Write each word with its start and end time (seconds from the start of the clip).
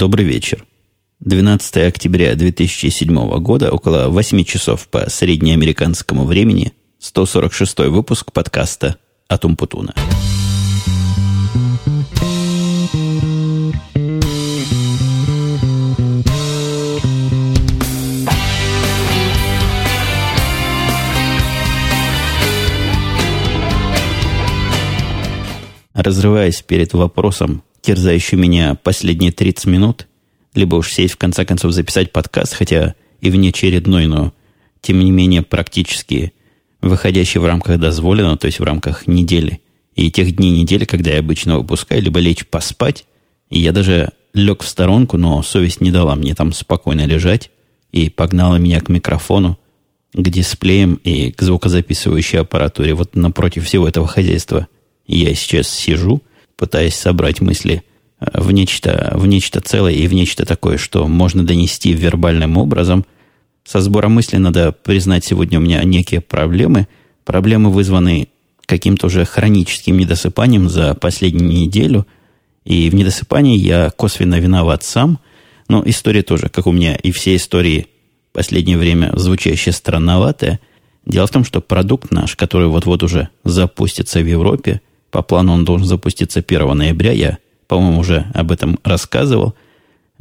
Добрый 0.00 0.24
вечер. 0.24 0.64
12 1.18 1.76
октября 1.86 2.34
2007 2.34 3.38
года, 3.40 3.70
около 3.70 4.08
8 4.08 4.44
часов 4.44 4.88
по 4.88 5.10
среднеамериканскому 5.10 6.24
времени, 6.24 6.72
146 7.00 7.80
выпуск 7.80 8.32
подкаста 8.32 8.96
«Атум 9.28 9.58
Путуна». 9.58 9.92
Разрываясь 25.92 26.62
перед 26.62 26.94
вопросом, 26.94 27.62
терзающим 27.82 28.40
меня 28.40 28.74
последние 28.74 29.32
30 29.32 29.66
минут, 29.66 30.06
либо 30.54 30.76
уж 30.76 30.92
сесть 30.92 31.14
в 31.14 31.18
конце 31.18 31.44
концов 31.44 31.72
записать 31.72 32.12
подкаст, 32.12 32.54
хотя 32.54 32.94
и 33.20 33.30
внеочередной, 33.30 34.06
но 34.06 34.32
тем 34.80 34.98
не 34.98 35.10
менее 35.10 35.42
практически 35.42 36.32
выходящий 36.80 37.38
в 37.38 37.44
рамках 37.44 37.78
дозволенного, 37.78 38.38
то 38.38 38.46
есть 38.46 38.60
в 38.60 38.64
рамках 38.64 39.06
недели, 39.06 39.60
и 39.94 40.10
тех 40.10 40.34
дней 40.34 40.50
недели, 40.50 40.84
когда 40.84 41.10
я 41.10 41.18
обычно 41.18 41.58
выпускаю, 41.58 42.02
либо 42.02 42.20
лечь 42.20 42.46
поспать, 42.46 43.04
и 43.50 43.58
я 43.58 43.72
даже 43.72 44.12
лег 44.32 44.62
в 44.62 44.68
сторонку, 44.68 45.16
но 45.16 45.42
совесть 45.42 45.80
не 45.80 45.90
дала 45.90 46.14
мне 46.14 46.34
там 46.34 46.52
спокойно 46.52 47.04
лежать 47.04 47.50
и 47.92 48.08
погнала 48.08 48.56
меня 48.56 48.80
к 48.80 48.88
микрофону, 48.88 49.58
к 50.12 50.28
дисплеям 50.28 50.94
и 50.94 51.32
к 51.32 51.42
звукозаписывающей 51.42 52.38
аппаратуре. 52.40 52.94
Вот 52.94 53.14
напротив 53.14 53.66
всего 53.66 53.88
этого 53.88 54.06
хозяйства 54.06 54.68
я 55.06 55.34
сейчас 55.34 55.68
сижу, 55.68 56.22
пытаясь 56.60 56.94
собрать 56.94 57.40
мысли 57.40 57.82
э, 58.20 58.26
в 58.38 58.52
нечто, 58.52 59.12
в 59.14 59.26
нечто 59.26 59.62
целое 59.62 59.94
и 59.94 60.06
в 60.06 60.12
нечто 60.12 60.44
такое, 60.44 60.76
что 60.76 61.08
можно 61.08 61.42
донести 61.42 61.94
вербальным 61.94 62.58
образом. 62.58 63.06
Со 63.64 63.80
сбором 63.80 64.12
мысли, 64.12 64.36
надо 64.36 64.70
признать, 64.70 65.24
сегодня 65.24 65.58
у 65.58 65.62
меня 65.62 65.82
некие 65.84 66.20
проблемы. 66.20 66.86
Проблемы 67.24 67.70
вызваны 67.70 68.28
каким-то 68.66 69.06
уже 69.06 69.24
хроническим 69.24 69.96
недосыпанием 69.96 70.68
за 70.68 70.94
последнюю 70.94 71.50
неделю. 71.50 72.06
И 72.66 72.90
в 72.90 72.94
недосыпании 72.94 73.56
я 73.56 73.88
косвенно 73.88 74.38
виноват 74.38 74.84
сам. 74.84 75.18
Но 75.68 75.82
история 75.86 76.22
тоже, 76.22 76.50
как 76.50 76.66
у 76.66 76.72
меня 76.72 76.94
и 76.94 77.10
все 77.10 77.36
истории 77.36 77.86
в 78.30 78.34
последнее 78.34 78.76
время 78.76 79.12
звучащие 79.16 79.72
странноватые. 79.72 80.60
Дело 81.06 81.26
в 81.26 81.30
том, 81.30 81.42
что 81.42 81.62
продукт 81.62 82.10
наш, 82.10 82.36
который 82.36 82.68
вот-вот 82.68 83.02
уже 83.02 83.30
запустится 83.44 84.20
в 84.20 84.26
Европе, 84.26 84.82
по 85.10 85.22
плану 85.22 85.52
он 85.52 85.64
должен 85.64 85.86
запуститься 85.86 86.40
1 86.40 86.76
ноября. 86.76 87.12
Я, 87.12 87.38
по-моему, 87.66 88.00
уже 88.00 88.30
об 88.34 88.52
этом 88.52 88.78
рассказывал. 88.84 89.54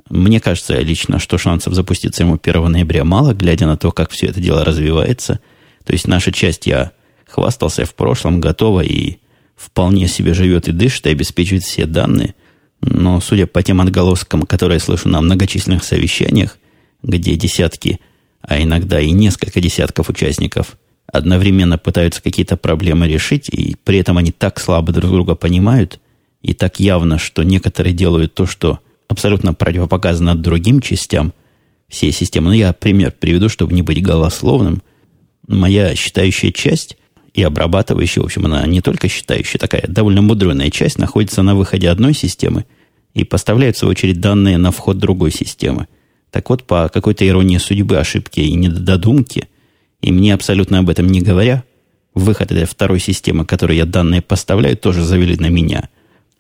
Мне 0.09 0.39
кажется 0.39 0.79
лично, 0.79 1.19
что 1.19 1.37
шансов 1.37 1.73
запуститься 1.73 2.23
ему 2.23 2.39
1 2.41 2.71
ноября 2.71 3.03
мало, 3.03 3.33
глядя 3.33 3.67
на 3.67 3.77
то, 3.77 3.91
как 3.91 4.11
все 4.11 4.27
это 4.27 4.39
дело 4.39 4.65
развивается. 4.65 5.39
То 5.85 5.93
есть 5.93 6.07
наша 6.07 6.31
часть, 6.31 6.65
я 6.65 6.91
хвастался 7.27 7.85
в 7.85 7.93
прошлом, 7.93 8.41
готова 8.41 8.81
и 8.81 9.17
вполне 9.55 10.07
себе 10.07 10.33
живет 10.33 10.67
и 10.67 10.71
дышит, 10.71 11.05
и 11.05 11.11
обеспечивает 11.11 11.63
все 11.63 11.85
данные. 11.85 12.33
Но 12.81 13.19
судя 13.19 13.45
по 13.45 13.61
тем 13.61 13.81
отголоскам, 13.81 14.43
которые 14.43 14.77
я 14.77 14.79
слышу 14.79 15.09
на 15.09 15.21
многочисленных 15.21 15.83
совещаниях, 15.83 16.57
где 17.03 17.35
десятки, 17.35 17.99
а 18.41 18.61
иногда 18.61 18.99
и 18.99 19.11
несколько 19.11 19.61
десятков 19.61 20.09
участников– 20.09 20.77
одновременно 21.11 21.77
пытаются 21.77 22.21
какие-то 22.21 22.57
проблемы 22.57 23.07
решить, 23.07 23.49
и 23.49 23.75
при 23.83 23.97
этом 23.97 24.17
они 24.17 24.31
так 24.31 24.59
слабо 24.59 24.91
друг 24.91 25.11
друга 25.11 25.35
понимают, 25.35 25.99
и 26.41 26.53
так 26.53 26.79
явно, 26.79 27.17
что 27.17 27.43
некоторые 27.43 27.93
делают 27.93 28.33
то, 28.33 28.45
что 28.45 28.79
абсолютно 29.07 29.53
противопоказано 29.53 30.35
другим 30.35 30.81
частям 30.81 31.33
всей 31.87 32.11
системы. 32.11 32.49
Ну, 32.49 32.53
я 32.53 32.73
пример 32.73 33.13
приведу, 33.19 33.49
чтобы 33.49 33.73
не 33.73 33.81
быть 33.81 34.01
голословным. 34.01 34.81
Моя 35.47 35.95
считающая 35.95 36.51
часть 36.51 36.97
и 37.33 37.41
обрабатывающая, 37.41 38.21
в 38.21 38.25
общем, 38.25 38.45
она 38.45 38.65
не 38.67 38.81
только 38.81 39.09
считающая, 39.09 39.59
такая 39.59 39.85
довольно 39.87 40.21
мудреная 40.21 40.69
часть, 40.69 40.99
находится 40.99 41.41
на 41.41 41.55
выходе 41.55 41.89
одной 41.89 42.13
системы 42.13 42.65
и 43.15 43.23
поставляет, 43.23 43.75
в 43.75 43.79
свою 43.79 43.91
очередь, 43.91 44.21
данные 44.21 44.57
на 44.57 44.71
вход 44.71 44.99
другой 44.99 45.31
системы. 45.31 45.87
Так 46.29 46.51
вот, 46.51 46.65
по 46.65 46.89
какой-то 46.89 47.27
иронии 47.27 47.57
судьбы, 47.57 47.97
ошибки 47.97 48.39
и 48.39 48.53
недодумки– 48.53 49.47
и 50.01 50.11
мне 50.11 50.33
абсолютно 50.33 50.79
об 50.79 50.89
этом 50.89 51.07
не 51.07 51.21
говоря, 51.21 51.63
выход 52.13 52.51
этой 52.51 52.65
второй 52.65 52.99
системы, 52.99 53.45
которой 53.45 53.77
я 53.77 53.85
данные 53.85 54.21
поставляю, 54.21 54.77
тоже 54.77 55.03
завели 55.03 55.35
на 55.37 55.47
меня. 55.47 55.89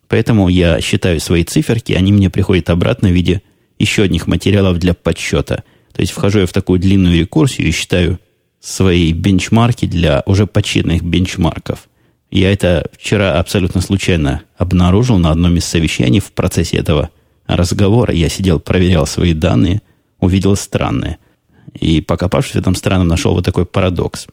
Поэтому 0.07 0.49
я 0.49 0.81
считаю 0.81 1.19
свои 1.19 1.43
циферки, 1.43 1.93
они 1.93 2.11
мне 2.11 2.29
приходят 2.29 2.69
обратно 2.69 3.09
в 3.09 3.13
виде 3.13 3.41
еще 3.77 4.03
одних 4.03 4.27
материалов 4.27 4.79
для 4.79 4.93
подсчета. 4.93 5.63
То 5.93 6.01
есть 6.01 6.11
вхожу 6.11 6.39
я 6.39 6.45
в 6.45 6.53
такую 6.53 6.79
длинную 6.79 7.19
рекурсию 7.19 7.67
и 7.67 7.71
считаю 7.71 8.19
свои 8.59 9.13
бенчмарки 9.13 9.85
для 9.85 10.23
уже 10.25 10.47
подсчитанных 10.47 11.03
бенчмарков. 11.03 11.87
Я 12.31 12.51
это 12.51 12.89
вчера 12.97 13.39
абсолютно 13.39 13.81
случайно 13.81 14.43
обнаружил 14.57 15.17
на 15.17 15.31
одном 15.31 15.57
из 15.57 15.65
совещаний 15.65 16.19
в 16.19 16.31
процессе 16.31 16.77
этого 16.77 17.09
разговора. 17.47 18.13
Я 18.13 18.29
сидел, 18.29 18.59
проверял 18.59 19.05
свои 19.05 19.33
данные, 19.33 19.81
увидел 20.19 20.55
странное– 20.55 21.17
и 21.73 22.01
покопавшись 22.01 22.53
в 22.53 22.59
этом 22.59 22.75
странном, 22.75 23.07
нашел 23.07 23.33
вот 23.33 23.45
такой 23.45 23.65
парадокс. 23.65 24.27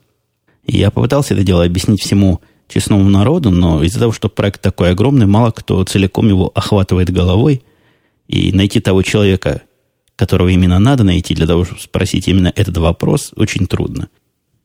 Я 0.67 0.91
попытался 0.91 1.35
это 1.35 1.45
дело 1.45 1.65
объяснить 1.65 2.01
всему 2.01 2.41
честному 2.69 3.09
народу, 3.09 3.51
но 3.51 3.83
из-за 3.85 4.01
того, 4.01 4.13
что 4.13 4.29
проект 4.29 4.61
такой 4.61 4.91
огромный, 4.91 5.27
мало 5.27 5.51
кто 5.51 5.83
целиком 5.85 6.29
его 6.29 6.51
охватывает 6.55 7.11
головой, 7.11 7.63
и 8.27 8.53
найти 8.53 8.81
того 8.81 9.03
человека, 9.03 9.63
которого 10.17 10.49
именно 10.49 10.79
надо 10.79 11.05
найти 11.05 11.35
для 11.35 11.47
того, 11.47 11.65
чтобы 11.65 11.81
спросить 11.81 12.27
именно 12.27 12.53
этот 12.55 12.77
вопрос, 12.79 13.33
очень 13.37 13.67
трудно. 13.67 14.09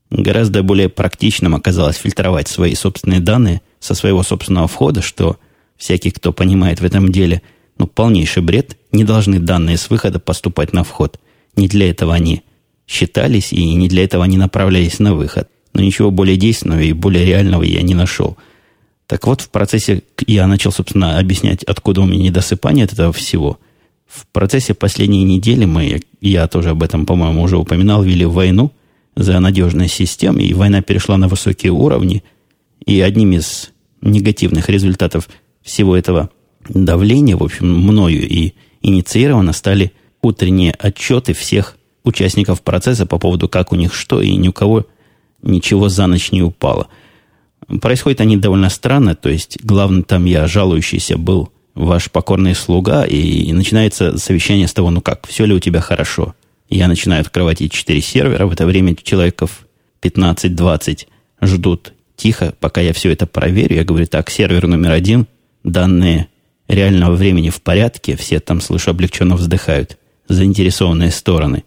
Гораздо 0.09 0.64
более 0.64 0.90
практичным 0.90 1.56
оказалось 1.56 1.96
фильтровать 1.96 2.48
свои 2.48 2.76
собственные 2.76 3.20
данные 3.20 3.62
со 3.80 3.94
своего 3.94 4.24
собственного 4.24 4.68
входа, 4.68 5.02
что 5.02 5.38
всякий, 5.78 6.12
кто 6.12 6.34
понимает 6.34 6.82
в 6.82 6.86
этом 6.86 7.12
деле, 7.12 7.42
ну, 7.78 7.88
полнейший 7.88 8.44
бред, 8.44 8.78
не 8.92 9.03
должны 9.03 9.40
данные 9.40 9.78
с 9.78 9.90
выхода 9.90 10.20
поступать 10.20 10.74
на 10.74 10.84
вход. 10.84 11.20
Не 11.56 11.68
для 11.68 11.90
этого 11.90 12.14
они 12.14 12.44
считались, 12.91 13.53
и 13.53 13.74
не 13.74 13.88
для 13.88 14.03
этого 14.03 14.24
они 14.24 14.38
направлялись 14.38 15.00
на 15.00 15.16
выход. 15.16 15.50
Но 15.74 15.81
ничего 15.81 16.12
более 16.12 16.35
действенного 16.35 16.81
и 16.81 16.91
более 16.91 17.25
реального 17.25 17.63
я 17.63 17.81
не 17.81 17.96
нашел. 17.96 18.38
Так 19.07 19.25
вот, 19.25 19.41
в 19.41 19.50
процессе 19.50 20.03
я 20.28 20.46
начал, 20.46 20.72
собственно, 20.72 21.18
объяснять, 21.18 21.63
откуда 21.63 22.02
у 22.02 22.06
меня 22.06 22.25
недосыпание 22.25 22.85
от 22.85 22.94
этого 22.94 23.13
всего. 23.13 23.59
В 24.07 24.28
процессе 24.28 24.74
последней 24.74 25.24
недели 25.24 25.63
мы, 25.63 26.02
я 26.19 26.47
тоже 26.47 26.72
об 26.72 26.84
этом, 26.84 27.06
по-моему, 27.06 27.44
уже 27.44 27.57
упоминал, 27.57 28.03
вели 28.03 28.25
войну 28.25 28.74
за 29.16 29.40
надежность 29.40 29.94
систем, 29.94 30.38
и 30.38 30.53
война 30.53 30.81
перешла 30.81 31.18
на 31.18 31.29
высокие 31.29 31.72
уровни. 31.72 32.23
И 32.85 33.00
одним 33.00 33.34
из 33.34 33.72
негативных 34.02 34.69
результатов 34.69 35.29
всего 35.62 35.96
этого 35.96 36.29
давления, 36.68 37.38
в 37.38 37.44
общем, 37.44 37.73
мною 37.73 38.28
и 38.28 38.53
инициировано, 38.81 39.53
стали 39.53 39.94
утренние 40.22 40.73
отчеты 40.73 41.34
всех 41.34 41.78
участников 42.04 42.62
процесса 42.62 43.06
по 43.06 43.18
поводу, 43.18 43.48
как 43.48 43.72
у 43.72 43.76
них 43.76 43.94
что, 43.94 44.22
и 44.22 44.36
ни 44.36 44.48
у 44.48 44.54
кого 44.54 44.86
ничего 45.42 45.90
за 45.90 46.08
ночь 46.08 46.32
не 46.32 46.42
упало. 46.42 46.88
Происходит 47.82 48.22
они 48.22 48.38
довольно 48.38 48.70
странно, 48.70 49.16
то 49.16 49.30
есть 49.30 49.60
главный 49.64 50.04
там 50.04 50.26
я, 50.26 50.48
жалующийся, 50.48 51.18
был 51.18 51.52
ваш 51.74 52.12
покорный 52.12 52.56
слуга, 52.56 53.06
и 53.06 53.52
начинается 53.54 54.18
совещание 54.18 54.68
с 54.68 54.74
того, 54.74 54.90
ну 54.90 55.02
как, 55.02 55.28
все 55.28 55.46
ли 55.46 55.54
у 55.54 55.60
тебя 55.60 55.80
хорошо. 55.80 56.36
Я 56.70 56.88
начинаю 56.88 57.22
открывать 57.22 57.62
эти 57.62 57.74
четыре 57.74 58.02
сервера, 58.02 58.46
в 58.46 58.52
это 58.52 58.66
время 58.66 58.96
человеков 58.96 59.68
15-20 60.02 61.08
ждут 61.42 61.94
тихо, 62.16 62.54
пока 62.60 62.82
я 62.82 62.94
все 62.94 63.12
это 63.12 63.26
проверю. 63.26 63.76
Я 63.76 63.84
говорю, 63.84 64.08
так, 64.08 64.30
сервер 64.30 64.68
номер 64.68 64.92
один, 64.92 65.28
данные 65.64 66.28
реального 66.68 67.16
времени 67.16 67.50
в 67.50 67.62
порядке, 67.62 68.16
все 68.16 68.40
там, 68.40 68.62
слышу, 68.62 68.92
облегченно 68.92 69.36
вздыхают, 69.36 69.97
заинтересованные 70.28 71.12
стороны. 71.12 71.64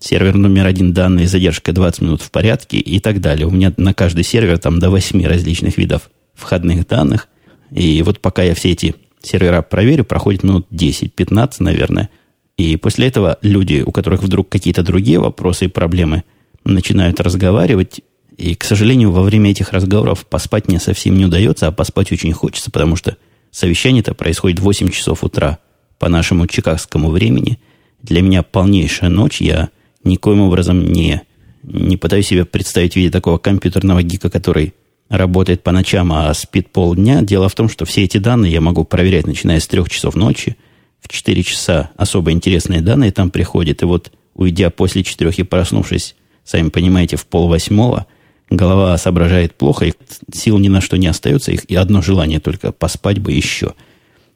Сервер 0.00 0.36
номер 0.36 0.66
один 0.66 0.92
данные 0.92 1.26
задержка 1.26 1.72
20 1.72 2.02
минут 2.02 2.22
в 2.22 2.30
порядке 2.30 2.78
и 2.78 3.00
так 3.00 3.20
далее. 3.20 3.48
У 3.48 3.50
меня 3.50 3.74
на 3.76 3.92
каждый 3.94 4.22
сервер 4.22 4.58
там 4.58 4.78
до 4.78 4.90
8 4.90 5.26
различных 5.26 5.76
видов 5.76 6.10
входных 6.34 6.86
данных. 6.86 7.26
И 7.72 8.00
вот 8.02 8.20
пока 8.20 8.44
я 8.44 8.54
все 8.54 8.70
эти 8.70 8.94
сервера 9.20 9.60
проверю, 9.60 10.04
проходит 10.04 10.44
минут 10.44 10.68
10-15, 10.70 11.54
наверное. 11.58 12.10
И 12.56 12.76
после 12.76 13.08
этого 13.08 13.38
люди, 13.42 13.82
у 13.84 13.90
которых 13.90 14.22
вдруг 14.22 14.48
какие-то 14.48 14.84
другие 14.84 15.18
вопросы 15.18 15.64
и 15.64 15.68
проблемы, 15.68 16.22
начинают 16.64 17.20
разговаривать. 17.20 18.00
И, 18.36 18.54
к 18.54 18.62
сожалению, 18.62 19.10
во 19.10 19.22
время 19.22 19.50
этих 19.50 19.72
разговоров 19.72 20.26
поспать 20.26 20.68
мне 20.68 20.78
совсем 20.78 21.18
не 21.18 21.24
удается, 21.24 21.66
а 21.66 21.72
поспать 21.72 22.12
очень 22.12 22.32
хочется, 22.32 22.70
потому 22.70 22.94
что 22.94 23.16
совещание-то 23.50 24.14
происходит 24.14 24.60
в 24.60 24.62
8 24.62 24.90
часов 24.90 25.24
утра 25.24 25.58
по 25.98 26.08
нашему 26.08 26.46
чикагскому 26.46 27.10
времени. 27.10 27.58
Для 28.00 28.22
меня 28.22 28.44
полнейшая 28.44 29.10
ночь. 29.10 29.40
Я 29.40 29.70
никоим 30.04 30.40
образом 30.40 30.84
не, 30.92 31.22
не 31.62 31.96
пытаюсь 31.96 32.26
себе 32.26 32.44
представить 32.44 32.94
в 32.94 32.96
виде 32.96 33.10
такого 33.10 33.38
компьютерного 33.38 34.02
гика, 34.02 34.30
который 34.30 34.74
работает 35.08 35.62
по 35.62 35.72
ночам, 35.72 36.12
а 36.12 36.32
спит 36.34 36.70
полдня. 36.70 37.22
Дело 37.22 37.48
в 37.48 37.54
том, 37.54 37.68
что 37.68 37.84
все 37.84 38.04
эти 38.04 38.18
данные 38.18 38.52
я 38.52 38.60
могу 38.60 38.84
проверять, 38.84 39.26
начиная 39.26 39.60
с 39.60 39.66
трех 39.66 39.88
часов 39.88 40.14
ночи, 40.14 40.56
в 41.00 41.08
4 41.08 41.42
часа 41.42 41.90
особо 41.96 42.32
интересные 42.32 42.80
данные 42.80 43.12
там 43.12 43.30
приходят. 43.30 43.82
И 43.82 43.84
вот, 43.84 44.12
уйдя 44.34 44.70
после 44.70 45.02
четырех 45.02 45.38
и 45.38 45.44
проснувшись, 45.44 46.14
сами 46.44 46.68
понимаете, 46.68 47.16
в 47.16 47.26
пол 47.26 47.48
восьмого, 47.48 48.06
голова 48.50 48.96
соображает 48.98 49.54
плохо, 49.54 49.86
и 49.86 49.92
сил 50.32 50.58
ни 50.58 50.68
на 50.68 50.80
что 50.80 50.96
не 50.96 51.06
остается, 51.06 51.52
и 51.52 51.74
одно 51.74 52.02
желание 52.02 52.40
только 52.40 52.72
поспать 52.72 53.18
бы 53.18 53.32
еще. 53.32 53.74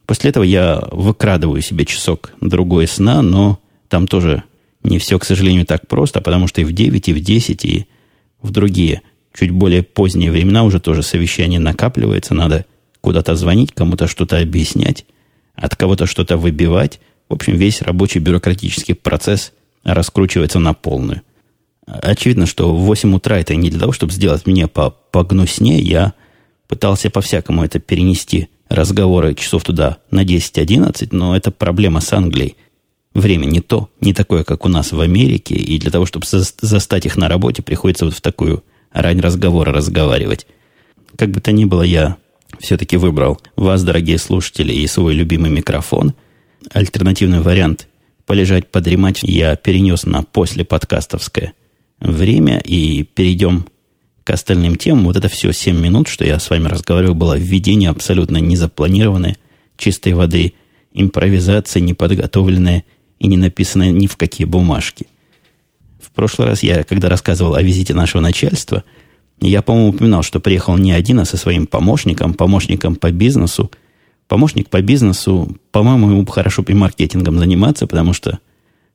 После 0.07 0.31
этого 0.31 0.45
я 0.45 0.83
выкрадываю 0.91 1.63
себе 1.63 1.85
часок 1.85 2.33
другой 2.41 2.87
сна, 2.87 3.23
но 3.23 3.59
там 3.89 4.07
тоже 4.07 4.43
не 4.83 4.99
все, 4.99 5.19
к 5.19 5.25
сожалению, 5.25 5.67
так 5.67 5.87
просто, 5.87 6.21
потому 6.21 6.49
что 6.49 6.61
и 6.61 6.65
в 6.65 6.73
9, 6.73 7.09
и 7.09 7.13
в 7.13 7.21
10, 7.21 7.65
и 7.65 7.87
в 8.41 8.51
другие, 8.51 9.03
чуть 9.35 9.51
более 9.51 9.83
поздние 9.83 10.31
времена 10.31 10.65
уже 10.65 10.81
тоже 10.81 11.03
совещание 11.03 11.61
накапливается, 11.61 12.35
надо 12.35 12.67
куда-то 13.01 13.35
звонить, 13.37 13.73
кому-то 13.73 14.07
что-то 14.07 14.39
объяснять, 14.39 15.05
от 15.55 15.77
кого-то 15.77 16.07
что-то 16.07 16.37
выбивать. 16.37 17.01
В 17.29 17.35
общем, 17.35 17.57
весь 17.57 17.83
рабочий 17.83 18.19
бюрократический 18.19 18.95
процесс 18.95 19.53
раскручивается 19.85 20.59
на 20.59 20.75
полную. 20.75 21.23
Очевидно, 21.87 22.47
что 22.47 22.75
в 22.75 22.81
8 22.83 23.15
утра 23.15 23.39
это 23.39 23.55
не 23.57 23.71
для 23.71 23.81
того, 23.81 23.93
чтобы 23.93 24.13
сделать 24.13 24.47
мне 24.47 24.69
по 24.69 24.91
погнуснее. 24.91 25.81
Я 25.81 26.15
пытался 26.69 27.11
по-всякому 27.11 27.65
это 27.65 27.81
перенести, 27.81 28.49
разговоры 28.69 29.35
часов 29.35 29.65
туда 29.65 29.99
на 30.11 30.25
10-11, 30.25 31.09
но 31.11 31.37
это 31.37 31.51
проблема 31.51 32.01
с 32.01 32.13
Англией. 32.13 32.57
Время 33.15 33.45
не 33.45 33.61
то, 33.61 33.91
не 34.01 34.15
такое, 34.15 34.43
как 34.43 34.65
у 34.65 34.69
нас 34.69 34.93
в 34.93 35.01
Америке, 35.01 35.55
и 35.55 35.79
для 35.79 35.91
того, 35.91 36.07
чтобы 36.07 36.27
застать 36.27 37.07
их 37.07 37.17
на 37.17 37.29
работе, 37.29 37.63
приходится 37.63 38.07
вот 38.07 38.15
в 38.15 38.21
такую 38.21 38.65
рань 38.91 39.21
разговора 39.21 39.73
разговаривать. 39.73 40.47
Как 41.17 41.31
бы 41.31 41.41
то 41.41 41.53
ни 41.53 41.67
было, 41.67 41.83
я 41.83 42.17
все-таки 42.59 42.97
выбрал 42.97 43.39
вас, 43.57 43.83
дорогие 43.85 44.19
слушатели, 44.19 44.73
и 44.73 44.87
свой 44.87 45.15
любимый 45.15 45.51
микрофон. 45.51 46.15
Альтернативный 46.73 47.41
вариант 47.41 47.89
полежать, 48.25 48.71
подремать 48.71 49.21
я 49.23 49.57
перенес 49.57 50.05
на 50.05 50.23
после 50.23 50.65
подкастовское 50.65 51.53
время 52.01 52.61
и 52.61 53.03
перейдем 53.03 53.67
к 54.25 54.31
остальным 54.31 54.77
темам. 54.77 55.05
Вот 55.07 55.17
это 55.17 55.29
все 55.29 55.53
7 55.53 55.79
минут, 55.79 56.09
что 56.09 56.25
я 56.25 56.39
с 56.39 56.49
вами 56.49 56.69
разговаривал, 56.69 57.15
было 57.15 57.37
введение 57.37 57.91
абсолютно 57.91 58.39
незапланированное, 58.39 59.37
чистой 59.77 60.15
воды, 60.15 60.55
импровизация 60.93 61.81
неподготовленная 61.81 62.85
и 63.23 63.29
не 63.29 63.37
написанная 63.37 63.91
ни 63.91 64.07
в 64.07 64.17
какие 64.17 64.47
бумажки. 64.47 65.07
В 66.01 66.11
прошлый 66.11 66.49
раз 66.49 66.63
я, 66.63 66.85
когда 66.85 67.09
рассказывал 67.09 67.55
о 67.55 67.63
визите 67.63 67.95
нашего 67.95 68.21
начальства– 68.21 68.85
я, 69.49 69.61
по-моему, 69.63 69.89
упоминал, 69.89 70.23
что 70.23 70.41
приехал 70.41 70.77
не 70.77 70.93
один, 70.93 71.19
а 71.19 71.25
со 71.25 71.37
своим 71.37 71.67
помощником, 71.67 72.35
помощником 72.35 72.95
по 72.95 73.11
бизнесу. 73.11 73.71
Помощник 74.29 74.71
по 74.71 74.81
бизнесу, 74.81 75.57
по-моему, 75.73 76.11
ему 76.11 76.27
хорошо 76.27 76.65
и 76.67 76.75
маркетингом 76.75 77.39
заниматься, 77.39 77.87
потому 77.87 78.13
что 78.13 78.39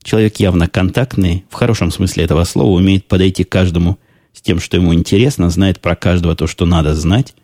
человек 0.02 0.38
явно 0.38 0.70
контактный, 0.70 1.44
в 1.50 1.54
хорошем 1.54 1.92
смысле 1.92 2.24
этого 2.24 2.44
слова, 2.46 2.72
умеет 2.72 3.08
подойти 3.08 3.44
к 3.44 3.50
каждому 3.50 4.00
с 4.34 4.42
тем, 4.42 4.60
что 4.60 4.78
ему 4.78 4.94
интересно, 4.94 5.50
знает 5.50 5.82
про 5.82 5.96
каждого 5.96 6.36
то, 6.36 6.48
что 6.48 6.66
надо 6.66 6.96
знать. 6.96 7.36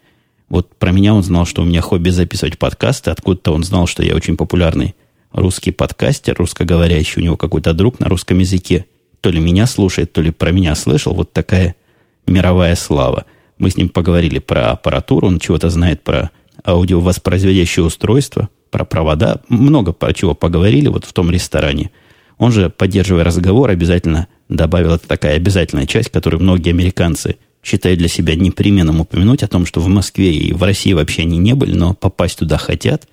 Вот 0.48 0.74
про 0.76 0.92
меня 0.92 1.14
он 1.14 1.24
знал, 1.24 1.46
что 1.46 1.62
у 1.62 1.66
меня 1.66 1.82
хобби 1.82 2.10
записывать 2.10 2.58
подкасты, 2.58 3.12
откуда-то 3.12 3.54
он 3.54 3.64
знал, 3.64 3.86
что 3.86 4.04
я 4.04 4.16
очень 4.16 4.38
популярный 4.38 4.96
русский 5.34 5.72
подкастер, 5.72 6.36
русскоговорящий, 6.38 7.22
у 7.22 7.26
него 7.26 7.38
какой-то 7.38 7.74
друг 7.74 8.00
на 8.00 8.08
русском 8.08 8.40
языке. 8.40 8.86
То 9.22 9.30
ли 9.30 9.40
меня 9.40 9.68
слушает, 9.68 10.14
то 10.14 10.22
ли 10.22 10.32
про 10.32 10.52
меня 10.52 10.76
слышал. 10.76 11.14
Вот 11.14 11.34
такая 11.34 11.76
мировая 12.28 12.76
слава. 12.76 13.26
Мы 13.58 13.70
с 13.70 13.78
ним 13.78 13.90
поговорили 13.90 14.40
про 14.40 14.72
аппаратуру, 14.72 15.28
он 15.28 15.40
чего-то 15.40 15.70
знает 15.70 16.04
про 16.04 16.32
аудиовоспроизводящее 16.66 17.86
устройство, 17.86 18.50
про 18.72 18.86
провода, 18.86 19.42
много 19.50 19.92
про 19.92 20.14
чего 20.14 20.34
поговорили 20.34 20.88
вот 20.88 21.06
в 21.06 21.14
том 21.14 21.30
ресторане. 21.30 21.92
Он 22.38 22.52
же, 22.52 22.70
поддерживая 22.70 23.24
разговор, 23.24 23.70
обязательно 23.70 24.28
добавил, 24.50 24.94
это 24.94 25.08
такая 25.08 25.36
обязательная 25.36 25.86
часть, 25.86 26.10
которую 26.10 26.42
многие 26.42 26.72
американцы 26.72 27.38
считают 27.64 28.00
для 28.00 28.10
себя 28.10 28.36
непременным 28.36 29.00
упомянуть, 29.00 29.44
о 29.44 29.48
том, 29.48 29.66
что 29.66 29.80
в 29.80 29.88
Москве 29.88 30.34
и 30.34 30.52
в 30.52 30.64
России 30.64 30.94
вообще 30.94 31.22
они 31.22 31.38
не 31.38 31.54
были, 31.54 31.74
но 31.74 31.94
попасть 31.94 32.40
туда 32.40 32.58
хотят. 32.58 33.08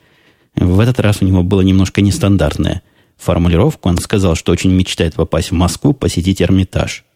В 0.55 0.81
этот 0.81 1.00
раз 1.00 1.19
у 1.20 1.25
него 1.25 1.43
было 1.43 1.61
немножко 1.61 2.00
нестандартная 2.00 2.82
формулировка. 3.17 3.88
Он 3.88 3.99
сказал, 3.99 4.35
что 4.35 4.52
очень 4.52 4.73
мечтает 4.73 5.14
попасть 5.14 5.50
в 5.50 5.55
Москву, 5.55 5.93
посетить 5.93 6.43
Эрмитаж– 6.43 7.05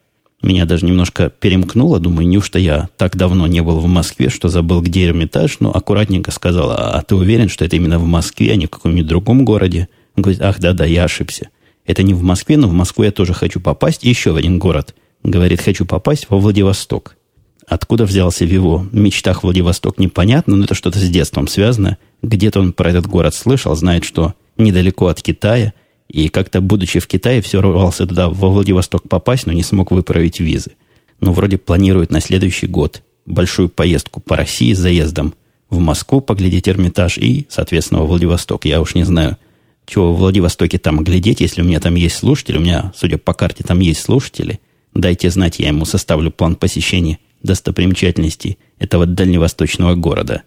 меня 0.45 0.67
даже 0.67 0.85
немножко 0.85 1.31
перемкнуло. 1.31 1.99
Думаю, 1.99 2.29
неужто 2.29 2.59
я 2.59 2.89
так 2.97 3.17
давно 3.17 3.47
не 3.47 3.63
был 3.63 3.81
в 3.81 3.87
Москве, 3.87 4.29
что 4.29 4.49
забыл, 4.49 4.83
где 4.83 5.07
Эрмитаж. 5.07 5.59
Но 5.61 5.75
аккуратненько 5.75 6.31
сказал, 6.31 6.71
а, 6.71 6.99
а 6.99 7.03
ты 7.03 7.15
уверен, 7.15 7.49
что 7.49 7.65
это 7.65 7.77
именно 7.77 7.99
в 7.99 8.07
Москве, 8.07 8.53
а 8.53 8.57
не 8.57 8.67
в 8.67 8.71
каком-нибудь 8.71 9.09
другом 9.09 9.45
городе? 9.45 9.89
Он 10.17 10.23
говорит, 10.23 10.43
ах, 10.43 10.61
да-да, 10.61 10.85
я 10.85 11.05
ошибся. 11.05 11.49
Это 11.87 12.03
не 12.03 12.15
в 12.15 12.23
Москве, 12.23 12.57
но 12.57 12.69
в 12.69 12.73
Москву 12.73 13.05
я 13.05 13.11
тоже 13.11 13.33
хочу 13.33 13.61
попасть. 13.61 14.05
Еще 14.05 14.33
в 14.33 14.37
один 14.37 14.59
город. 14.59 14.95
Говорит, 15.23 15.63
хочу 15.63 15.87
попасть 15.87 16.27
во 16.29 16.39
Владивосток. 16.39 17.17
Откуда 17.67 18.05
взялся 18.05 18.45
в 18.45 18.51
его 18.51 18.87
мечтах 18.93 19.43
Владивосток, 19.43 19.99
непонятно, 19.99 20.57
но 20.57 20.65
это 20.65 20.75
что-то 20.75 20.99
с 20.99 21.09
детством 21.09 21.49
связано. 21.49 21.99
Где-то 22.23 22.61
он 22.61 22.73
про 22.73 22.91
этот 22.91 23.07
город 23.07 23.35
слышал, 23.35 23.75
знает, 23.75 24.05
что 24.05 24.35
недалеко 24.57 25.07
от 25.07 25.23
Китая– 25.23 25.73
и 26.09 26.29
как-то, 26.29 26.61
будучи 26.61 27.01
в 27.01 27.07
Китае, 27.07 27.43
все 27.43 27.61
рвался 27.61 28.07
туда, 28.07 28.29
во 28.29 28.49
Владивосток 28.49 29.09
попасть, 29.09 29.47
но 29.47 29.53
не 29.53 29.63
смог 29.63 29.91
выправить 29.91 30.41
визы. 30.41 30.73
Но 31.21 31.33
вроде 31.33 31.59
планирует 31.59 32.11
на 32.11 32.21
следующий 32.21 32.67
год 32.67 33.03
большую 33.27 33.69
поездку 33.69 34.21
по 34.21 34.37
России 34.37 34.73
с 34.75 34.79
заездом 34.79 35.35
в 35.71 35.79
Москву 35.79 36.21
поглядеть 36.21 36.69
Эрмитаж 36.69 37.19
и, 37.19 37.47
соответственно, 37.49 38.01
во 38.01 38.07
Владивосток. 38.07 38.65
Я 38.65 38.81
уж 38.81 38.95
не 38.95 39.05
знаю, 39.05 39.39
чего 39.87 40.13
в 40.13 40.19
Владивостоке 40.19 40.79
там 40.79 41.03
глядеть, 41.03 41.41
если 41.41 41.63
у 41.63 41.65
меня 41.65 41.81
там 41.81 41.95
есть 41.95 42.17
слушатели. 42.17 42.59
У 42.59 42.61
меня, 42.61 42.93
судя 42.95 43.19
по 43.19 43.33
карте, 43.33 43.65
там 43.65 43.81
есть 43.81 44.03
слушатели. 44.03 44.61
Дайте 44.93 45.31
знать, 45.31 45.59
я 45.59 45.69
ему 45.69 45.85
составлю 45.85 46.31
план 46.31 46.55
посещения 46.55 47.19
достопримечательностей 47.45 48.59
этого 48.79 49.07
дальневосточного 49.07 49.95
города. 49.95 50.43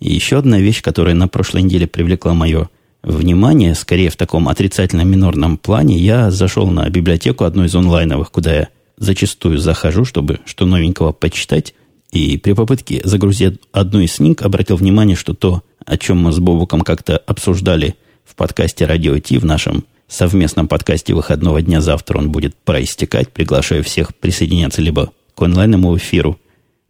И 0.00 0.12
еще 0.12 0.38
одна 0.38 0.58
вещь, 0.58 0.82
которая 0.82 1.14
на 1.14 1.28
прошлой 1.28 1.62
неделе 1.62 1.86
привлекла 1.86 2.34
мое 2.34 2.68
внимание, 3.02 3.74
скорее 3.74 4.10
в 4.10 4.16
таком 4.16 4.48
отрицательном 4.48 5.08
минорном 5.08 5.58
плане, 5.58 5.96
я 5.96 6.30
зашел 6.30 6.68
на 6.68 6.88
библиотеку 6.88 7.44
одной 7.44 7.66
из 7.66 7.74
онлайновых, 7.74 8.30
куда 8.30 8.52
я 8.54 8.68
зачастую 8.98 9.58
захожу, 9.58 10.04
чтобы 10.04 10.40
что 10.44 10.66
новенького 10.66 11.12
почитать. 11.12 11.74
И 12.12 12.36
при 12.38 12.54
попытке 12.54 13.00
загрузить 13.04 13.60
одну 13.72 14.00
из 14.00 14.16
книг 14.16 14.42
обратил 14.42 14.76
внимание, 14.76 15.16
что 15.16 15.32
то, 15.34 15.62
о 15.86 15.96
чем 15.96 16.18
мы 16.18 16.32
с 16.32 16.38
Бобуком 16.38 16.80
как-то 16.80 17.16
обсуждали 17.16 17.94
в 18.24 18.34
подкасте 18.34 18.84
«Радио 18.84 19.18
Ти», 19.18 19.38
в 19.38 19.44
нашем 19.44 19.84
совместном 20.08 20.66
подкасте 20.66 21.14
выходного 21.14 21.62
дня 21.62 21.80
завтра 21.80 22.18
он 22.18 22.30
будет 22.30 22.56
проистекать. 22.56 23.30
Приглашаю 23.30 23.84
всех 23.84 24.14
присоединяться 24.14 24.82
либо 24.82 25.12
к 25.40 25.42
онлайнному 25.42 25.96
эфиру 25.96 26.38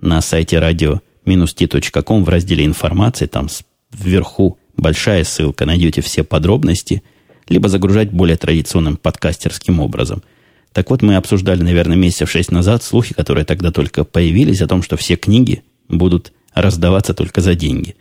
на 0.00 0.20
сайте 0.20 0.56
radio-t.com 0.56 2.24
в 2.24 2.28
разделе 2.28 2.66
«Информация», 2.66 3.28
там 3.28 3.46
вверху 3.92 4.58
большая 4.76 5.22
ссылка, 5.22 5.66
найдете 5.66 6.00
все 6.00 6.24
подробности, 6.24 7.04
либо 7.48 7.68
загружать 7.68 8.10
более 8.10 8.36
традиционным 8.36 8.96
подкастерским 8.96 9.78
образом. 9.78 10.24
Так 10.72 10.90
вот, 10.90 11.00
мы 11.00 11.14
обсуждали, 11.14 11.62
наверное, 11.62 11.96
месяцев 11.96 12.28
шесть 12.28 12.50
назад 12.50 12.82
слухи, 12.82 13.14
которые 13.14 13.44
тогда 13.44 13.70
только 13.70 14.02
появились, 14.02 14.62
о 14.62 14.66
том, 14.66 14.82
что 14.82 14.96
все 14.96 15.14
книги 15.14 15.62
будут 15.88 16.32
раздаваться 16.52 17.14
только 17.14 17.42
за 17.42 17.54
деньги. 17.54 17.94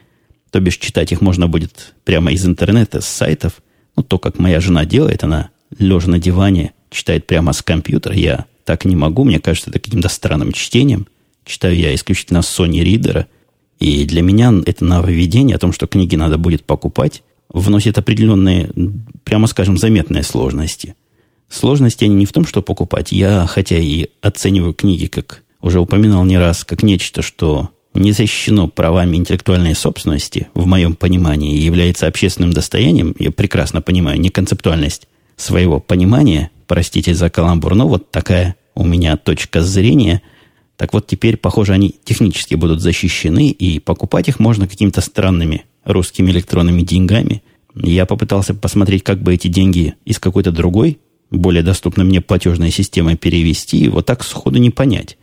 То 0.50 0.60
бишь, 0.60 0.80
читать 0.80 1.12
их 1.12 1.22
можно 1.22 1.48
будет 1.48 1.94
прямо 2.06 2.32
из 2.32 2.44
интернета, 2.44 3.02
с 3.02 3.08
сайтов. 3.08 3.62
Ну, 3.96 4.02
то, 4.02 4.18
как 4.18 4.40
моя 4.40 4.60
жена 4.62 4.86
делает, 4.86 5.24
она 5.24 5.52
лежа 5.78 6.10
на 6.10 6.18
диване 6.18 6.74
читает 6.90 7.28
прямо 7.28 7.54
с 7.54 7.62
компьютера. 7.62 8.16
Я 8.16 8.46
так 8.70 8.86
не 8.86 8.96
могу, 8.96 9.24
мне 9.24 9.40
кажется, 9.40 9.72
это 9.72 9.80
каким-то 9.80 10.10
странным 10.10 10.52
чтением. 10.52 11.08
Читаю 11.44 11.76
я 11.76 11.96
исключительно 11.96 12.44
с 12.44 12.60
Sony 12.60 12.84
Reader– 12.84 13.26
и 13.80 14.06
для 14.06 14.22
меня 14.22 14.54
это 14.66 14.84
нововведение 14.84 15.56
о 15.56 15.60
том, 15.60 15.72
что 15.72 15.88
книги 15.88 16.16
надо 16.16 16.38
будет 16.38 16.66
покупать, 16.66 17.24
вносит 17.50 17.98
определенные, 17.98 18.70
прямо 19.24 19.48
скажем, 19.48 19.78
заметные 19.78 20.24
сложности. 20.24 20.96
Сложности 21.48 22.04
они 22.04 22.16
не 22.16 22.26
в 22.26 22.34
том, 22.34 22.46
что 22.46 22.62
покупать. 22.62 23.12
Я, 23.12 23.48
хотя 23.48 23.78
и 23.78 24.08
оцениваю 24.22 24.74
книги, 24.74 25.08
как 25.08 25.44
уже 25.62 25.80
упоминал 25.80 26.26
не 26.26 26.38
раз, 26.38 26.64
как 26.64 26.84
нечто, 26.84 27.22
что 27.22 27.70
не 27.96 28.12
защищено 28.12 28.68
правами 28.68 29.18
интеллектуальной 29.18 29.74
собственности, 29.74 30.48
в 30.54 30.68
моем 30.68 30.96
понимании, 30.96 31.58
и 31.58 31.64
является 31.64 32.06
общественным 32.06 32.54
достоянием, 32.54 33.16
я 33.18 33.32
прекрасно 33.32 33.82
понимаю 33.82 34.20
неконцептуальность 34.20 35.08
своего 35.38 35.80
понимания, 35.80 36.52
простите 36.68 37.16
за 37.16 37.30
каламбур, 37.30 37.74
но 37.74 37.88
вот 37.88 38.12
такая 38.12 38.56
у 38.80 38.84
меня 38.86 39.18
точка 39.18 39.62
зрения– 39.62 40.22
так 40.80 40.94
вот, 40.94 41.08
теперь, 41.08 41.36
похоже, 41.36 41.74
они 41.74 41.94
технически 42.06 42.56
будут 42.56 42.80
защищены, 42.80 43.50
и 43.50 43.80
покупать 43.80 44.30
их 44.30 44.40
можно 44.40 44.66
какими-то 44.66 45.02
странными 45.02 45.66
русскими 45.84 46.32
электронными 46.32 46.84
деньгами. 46.84 47.44
Я 47.76 48.06
попытался 48.06 48.54
посмотреть, 48.54 49.04
как 49.04 49.22
бы 49.22 49.34
эти 49.34 49.50
деньги 49.50 49.96
из 50.06 50.20
какой-то 50.20 50.54
другой, 50.54 50.98
более 51.32 51.64
доступной 51.64 52.06
мне 52.06 52.22
платежной 52.22 52.72
системы 52.72 53.18
перевести, 53.18 53.78
и 53.78 53.90
вот 53.90 54.06
так 54.06 54.24
сходу 54.24 54.58
не 54.58 54.70
понять. 54.70 55.18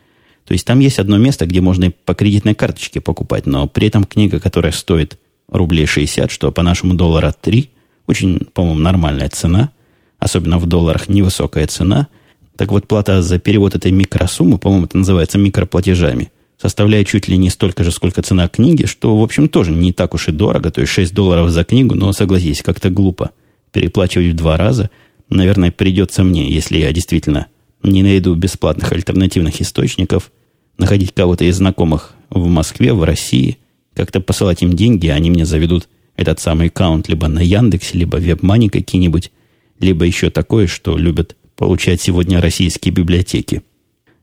То 0.44 0.52
есть 0.52 0.66
там 0.66 0.78
есть 0.80 0.98
одно 0.98 1.16
место, 1.16 1.46
где 1.46 1.62
можно 1.62 1.86
и 1.86 1.92
по 2.04 2.14
кредитной 2.14 2.54
карточке 2.54 3.00
покупать, 3.00 3.46
но 3.46 3.66
при 3.66 3.86
этом 3.86 4.04
книга, 4.04 4.40
которая 4.40 4.72
стоит 4.72 5.18
рублей 5.48 5.86
60, 5.86 6.30
что 6.30 6.52
по 6.52 6.62
нашему 6.62 6.92
доллара 6.92 7.34
3, 7.40 7.70
Очень, 8.06 8.40
по-моему, 8.52 8.80
нормальная 8.80 9.30
цена. 9.30 9.70
Особенно 10.18 10.58
в 10.58 10.66
долларах 10.66 11.08
невысокая 11.08 11.66
цена. 11.66 12.08
Так 12.56 12.72
вот, 12.72 12.88
плата 12.88 13.22
за 13.22 13.38
перевод 13.38 13.74
этой 13.74 13.92
микросуммы, 13.92 14.58
по-моему, 14.58 14.86
это 14.86 14.98
называется 14.98 15.38
микроплатежами, 15.38 16.30
составляет 16.60 17.06
чуть 17.06 17.28
ли 17.28 17.36
не 17.36 17.50
столько 17.50 17.84
же, 17.84 17.90
сколько 17.90 18.22
цена 18.22 18.48
книги, 18.48 18.86
что, 18.86 19.16
в 19.16 19.22
общем, 19.22 19.48
тоже 19.48 19.72
не 19.72 19.92
так 19.92 20.14
уж 20.14 20.28
и 20.28 20.32
дорого. 20.32 20.70
То 20.70 20.80
есть 20.80 20.92
6 20.92 21.14
долларов 21.14 21.50
за 21.50 21.64
книгу, 21.64 21.94
но, 21.94 22.12
согласитесь, 22.12 22.62
как-то 22.62 22.88
глупо 22.90 23.30
переплачивать 23.72 24.28
в 24.28 24.36
два 24.36 24.56
раза. 24.56 24.90
Наверное, 25.28 25.70
придется 25.70 26.24
мне, 26.24 26.50
если 26.50 26.78
я 26.78 26.92
действительно 26.92 27.46
не 27.82 28.02
найду 28.02 28.34
бесплатных 28.34 28.90
альтернативных 28.90 29.60
источников, 29.60 30.30
находить 30.78 31.12
кого-то 31.12 31.44
из 31.44 31.56
знакомых 31.56 32.14
в 32.30 32.46
Москве, 32.46 32.94
в 32.94 33.04
России, 33.04 33.58
как-то 33.94 34.20
посылать 34.20 34.62
им 34.62 34.72
деньги, 34.72 35.08
они 35.08 35.30
мне 35.30 35.44
заведут 35.44 35.88
этот 36.16 36.40
самый 36.40 36.68
аккаунт 36.68 37.08
либо 37.08 37.28
на 37.28 37.40
Яндексе, 37.40 37.98
либо 37.98 38.18
WebMoney 38.18 38.70
какие-нибудь, 38.70 39.30
либо 39.78 40.06
еще 40.06 40.30
такое, 40.30 40.66
что 40.66 40.96
любят 40.96 41.36
получать 41.56 42.00
сегодня 42.00 42.40
российские 42.40 42.92
библиотеки. 42.92 43.62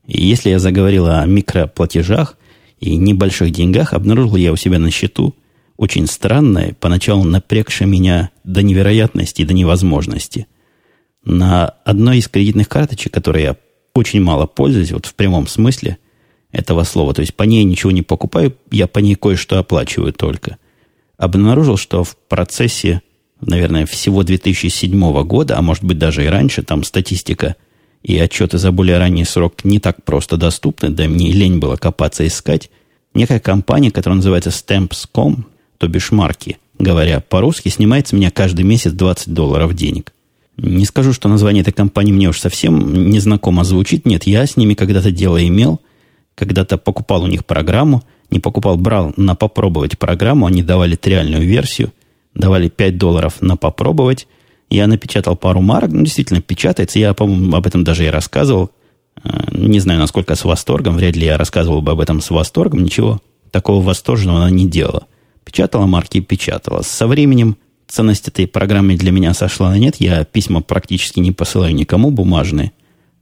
И 0.05 0.25
если 0.25 0.49
я 0.49 0.59
заговорил 0.59 1.07
о 1.07 1.25
микроплатежах 1.25 2.37
и 2.79 2.95
небольших 2.95 3.51
деньгах, 3.51 3.93
обнаружил 3.93 4.35
я 4.35 4.51
у 4.51 4.55
себя 4.55 4.79
на 4.79 4.91
счету 4.91 5.35
очень 5.77 6.07
странное, 6.07 6.75
поначалу 6.79 7.23
напрягшее 7.23 7.87
меня 7.87 8.29
до 8.43 8.61
невероятности, 8.61 9.43
до 9.43 9.53
невозможности. 9.53 10.47
На 11.25 11.69
одной 11.85 12.19
из 12.19 12.27
кредитных 12.27 12.69
карточек, 12.69 13.13
которой 13.13 13.43
я 13.43 13.57
очень 13.95 14.21
мало 14.21 14.45
пользуюсь, 14.45 14.91
вот 14.91 15.05
в 15.05 15.15
прямом 15.15 15.47
смысле 15.47 15.97
этого 16.51 16.83
слова, 16.83 17.13
то 17.13 17.21
есть 17.21 17.33
по 17.33 17.43
ней 17.43 17.63
ничего 17.63 17.91
не 17.91 18.01
покупаю, 18.01 18.55
я 18.71 18.87
по 18.87 18.99
ней 18.99 19.15
кое-что 19.15 19.57
оплачиваю 19.57 20.13
только, 20.13 20.57
обнаружил, 21.17 21.77
что 21.77 22.03
в 22.03 22.15
процессе, 22.15 23.01
наверное, 23.45 23.85
всего 23.85 24.23
2007 24.23 25.23
года, 25.23 25.57
а 25.57 25.61
может 25.61 25.83
быть 25.83 25.97
даже 25.97 26.25
и 26.25 26.27
раньше, 26.27 26.63
там 26.63 26.83
статистика 26.83 27.55
и 28.03 28.17
отчеты 28.17 28.57
за 28.57 28.71
более 28.71 28.97
ранний 28.97 29.25
срок 29.25 29.63
не 29.63 29.79
так 29.79 30.03
просто 30.03 30.37
доступны, 30.37 30.89
да 30.89 31.07
мне 31.07 31.31
лень 31.31 31.59
было 31.59 31.77
копаться 31.77 32.27
искать, 32.27 32.69
некая 33.13 33.39
компания, 33.39 33.91
которая 33.91 34.17
называется 34.17 34.49
Stamps.com, 34.49 35.45
то 35.77 35.87
бишь 35.87 36.11
марки, 36.11 36.57
говоря 36.77 37.21
по-русски, 37.21 37.69
снимает 37.69 38.07
с 38.07 38.13
меня 38.13 38.29
каждый 38.31 38.63
месяц 38.63 38.91
20 38.91 39.33
долларов 39.33 39.73
денег. 39.73 40.13
Не 40.57 40.85
скажу, 40.85 41.13
что 41.13 41.29
название 41.29 41.61
этой 41.61 41.73
компании 41.73 42.11
мне 42.11 42.29
уж 42.29 42.39
совсем 42.39 43.09
незнакомо 43.09 43.63
звучит. 43.63 44.05
Нет, 44.05 44.27
я 44.27 44.45
с 44.45 44.55
ними 44.55 44.75
когда-то 44.75 45.11
дело 45.11 45.45
имел. 45.45 45.81
Когда-то 46.35 46.77
покупал 46.77 47.23
у 47.23 47.27
них 47.27 47.43
программу. 47.45 48.03
Не 48.29 48.39
покупал, 48.39 48.77
брал 48.77 49.13
на 49.17 49.35
попробовать 49.35 49.97
программу. 49.97 50.45
Они 50.45 50.61
давали 50.61 50.95
триальную 50.95 51.43
версию. 51.43 51.91
Давали 52.35 52.69
5 52.69 52.97
долларов 52.97 53.41
на 53.41 53.57
попробовать. 53.57 54.27
Я 54.69 54.87
напечатал 54.87 55.35
пару 55.35 55.61
марок. 55.61 55.91
Ну, 55.91 56.03
действительно, 56.03 56.41
печатается. 56.41 56.99
Я, 56.99 57.13
по-моему, 57.13 57.55
об 57.55 57.67
этом 57.67 57.83
даже 57.83 58.05
и 58.05 58.09
рассказывал. 58.09 58.71
Э, 59.23 59.29
не 59.51 59.79
знаю, 59.79 59.99
насколько 59.99 60.35
с 60.35 60.43
восторгом. 60.43 60.97
Вряд 60.97 61.15
ли 61.15 61.25
я 61.25 61.37
рассказывал 61.37 61.81
бы 61.81 61.91
об 61.91 61.99
этом 61.99 62.21
с 62.21 62.29
восторгом. 62.29 62.83
Ничего 62.83 63.21
такого 63.51 63.83
восторженного 63.83 64.39
она 64.39 64.49
не 64.49 64.67
делала. 64.67 65.05
Печатала 65.45 65.85
марки 65.85 66.21
печатала. 66.21 66.81
Со 66.81 67.05
временем 67.05 67.57
ценность 67.87 68.27
этой 68.27 68.47
программы 68.47 68.95
для 68.95 69.11
меня 69.11 69.33
сошла 69.33 69.69
на 69.69 69.77
нет. 69.77 69.97
Я 69.99 70.23
письма 70.23 70.61
практически 70.61 71.19
не 71.19 71.31
посылаю 71.31 71.75
никому 71.75 72.09
бумажные. 72.09 72.71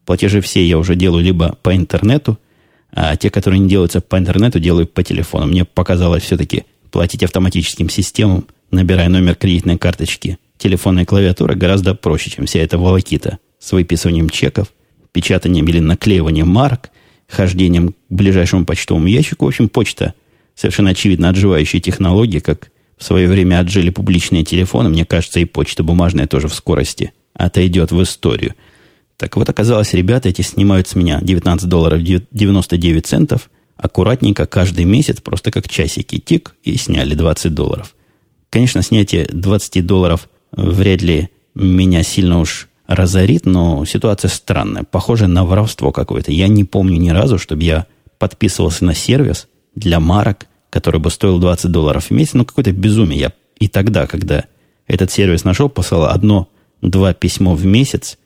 Платежи 0.05 0.41
все 0.41 0.65
я 0.65 0.77
уже 0.77 0.95
делаю 0.95 1.23
либо 1.23 1.57
по 1.61 1.75
интернету, 1.75 2.37
а 2.91 3.15
те, 3.15 3.29
которые 3.29 3.59
не 3.59 3.69
делаются 3.69 4.01
по 4.01 4.17
интернету, 4.17 4.59
делаю 4.59 4.87
по 4.87 5.03
телефону. 5.03 5.47
Мне 5.47 5.65
показалось 5.65 6.23
все-таки 6.23 6.63
платить 6.91 7.23
автоматическим 7.23 7.89
системам, 7.89 8.45
набирая 8.71 9.09
номер 9.09 9.35
кредитной 9.35 9.77
карточки, 9.77 10.37
телефонной 10.57 11.05
клавиатуры, 11.05 11.55
гораздо 11.55 11.93
проще, 11.95 12.31
чем 12.31 12.45
вся 12.45 12.59
эта 12.59 12.77
волокита 12.77 13.39
с 13.59 13.71
выписыванием 13.71 14.29
чеков, 14.29 14.67
печатанием 15.11 15.67
или 15.67 15.79
наклеиванием 15.79 16.47
марок, 16.47 16.89
хождением 17.27 17.89
к 17.89 17.95
ближайшему 18.09 18.65
почтовому 18.65 19.07
ящику. 19.07 19.45
В 19.45 19.49
общем, 19.49 19.69
почта 19.69 20.13
совершенно 20.55 20.91
очевидно 20.91 21.29
отживающая 21.29 21.79
технология, 21.79 22.41
как 22.41 22.71
в 22.97 23.03
свое 23.03 23.27
время 23.27 23.59
отжили 23.59 23.89
публичные 23.89 24.43
телефоны, 24.43 24.89
мне 24.89 25.05
кажется, 25.05 25.39
и 25.39 25.45
почта 25.45 25.83
бумажная 25.83 26.27
тоже 26.27 26.47
в 26.47 26.53
скорости 26.53 27.13
отойдет 27.33 27.91
в 27.91 28.01
историю. 28.03 28.53
Так 29.17 29.37
вот, 29.37 29.49
оказалось, 29.49 29.93
ребята 29.93 30.29
эти 30.29 30.41
снимают 30.41 30.87
с 30.87 30.95
меня 30.95 31.19
19 31.21 31.67
долларов 31.67 32.01
99 32.03 33.05
центов, 33.05 33.49
аккуратненько 33.75 34.45
каждый 34.45 34.85
месяц, 34.85 35.19
просто 35.21 35.51
как 35.51 35.67
часики 35.67 36.19
тик, 36.19 36.55
и 36.63 36.75
сняли 36.75 37.15
20 37.15 37.53
долларов. 37.53 37.95
Конечно, 38.51 38.81
снятие 38.83 39.27
20 39.31 39.85
долларов 39.85 40.29
вряд 40.51 41.01
ли 41.01 41.29
меня 41.55 42.03
сильно 42.03 42.39
уж 42.39 42.67
разорит, 42.85 43.45
но 43.45 43.85
ситуация 43.85 44.27
странная, 44.27 44.83
похожая 44.83 45.29
на 45.29 45.45
воровство 45.45 45.93
какое-то. 45.93 46.33
Я 46.33 46.49
не 46.49 46.65
помню 46.65 46.97
ни 46.99 47.09
разу, 47.09 47.39
чтобы 47.39 47.63
я 47.63 47.87
подписывался 48.19 48.83
на 48.83 48.93
сервис 48.93 49.47
для 49.73 50.01
марок, 50.01 50.47
который 50.69 50.99
бы 50.99 51.09
стоил 51.09 51.39
20 51.39 51.71
долларов 51.71 52.07
в 52.07 52.11
месяц, 52.11 52.33
ну, 52.33 52.43
какое-то 52.43 52.73
безумие. 52.73 53.19
Я 53.19 53.33
и 53.57 53.69
тогда, 53.69 54.05
когда 54.05 54.43
этот 54.85 55.11
сервис 55.11 55.45
нашел, 55.45 55.69
послал 55.69 56.07
одно-два 56.07 57.13
письмо 57.13 57.55
в 57.55 57.65
месяц, 57.65 58.17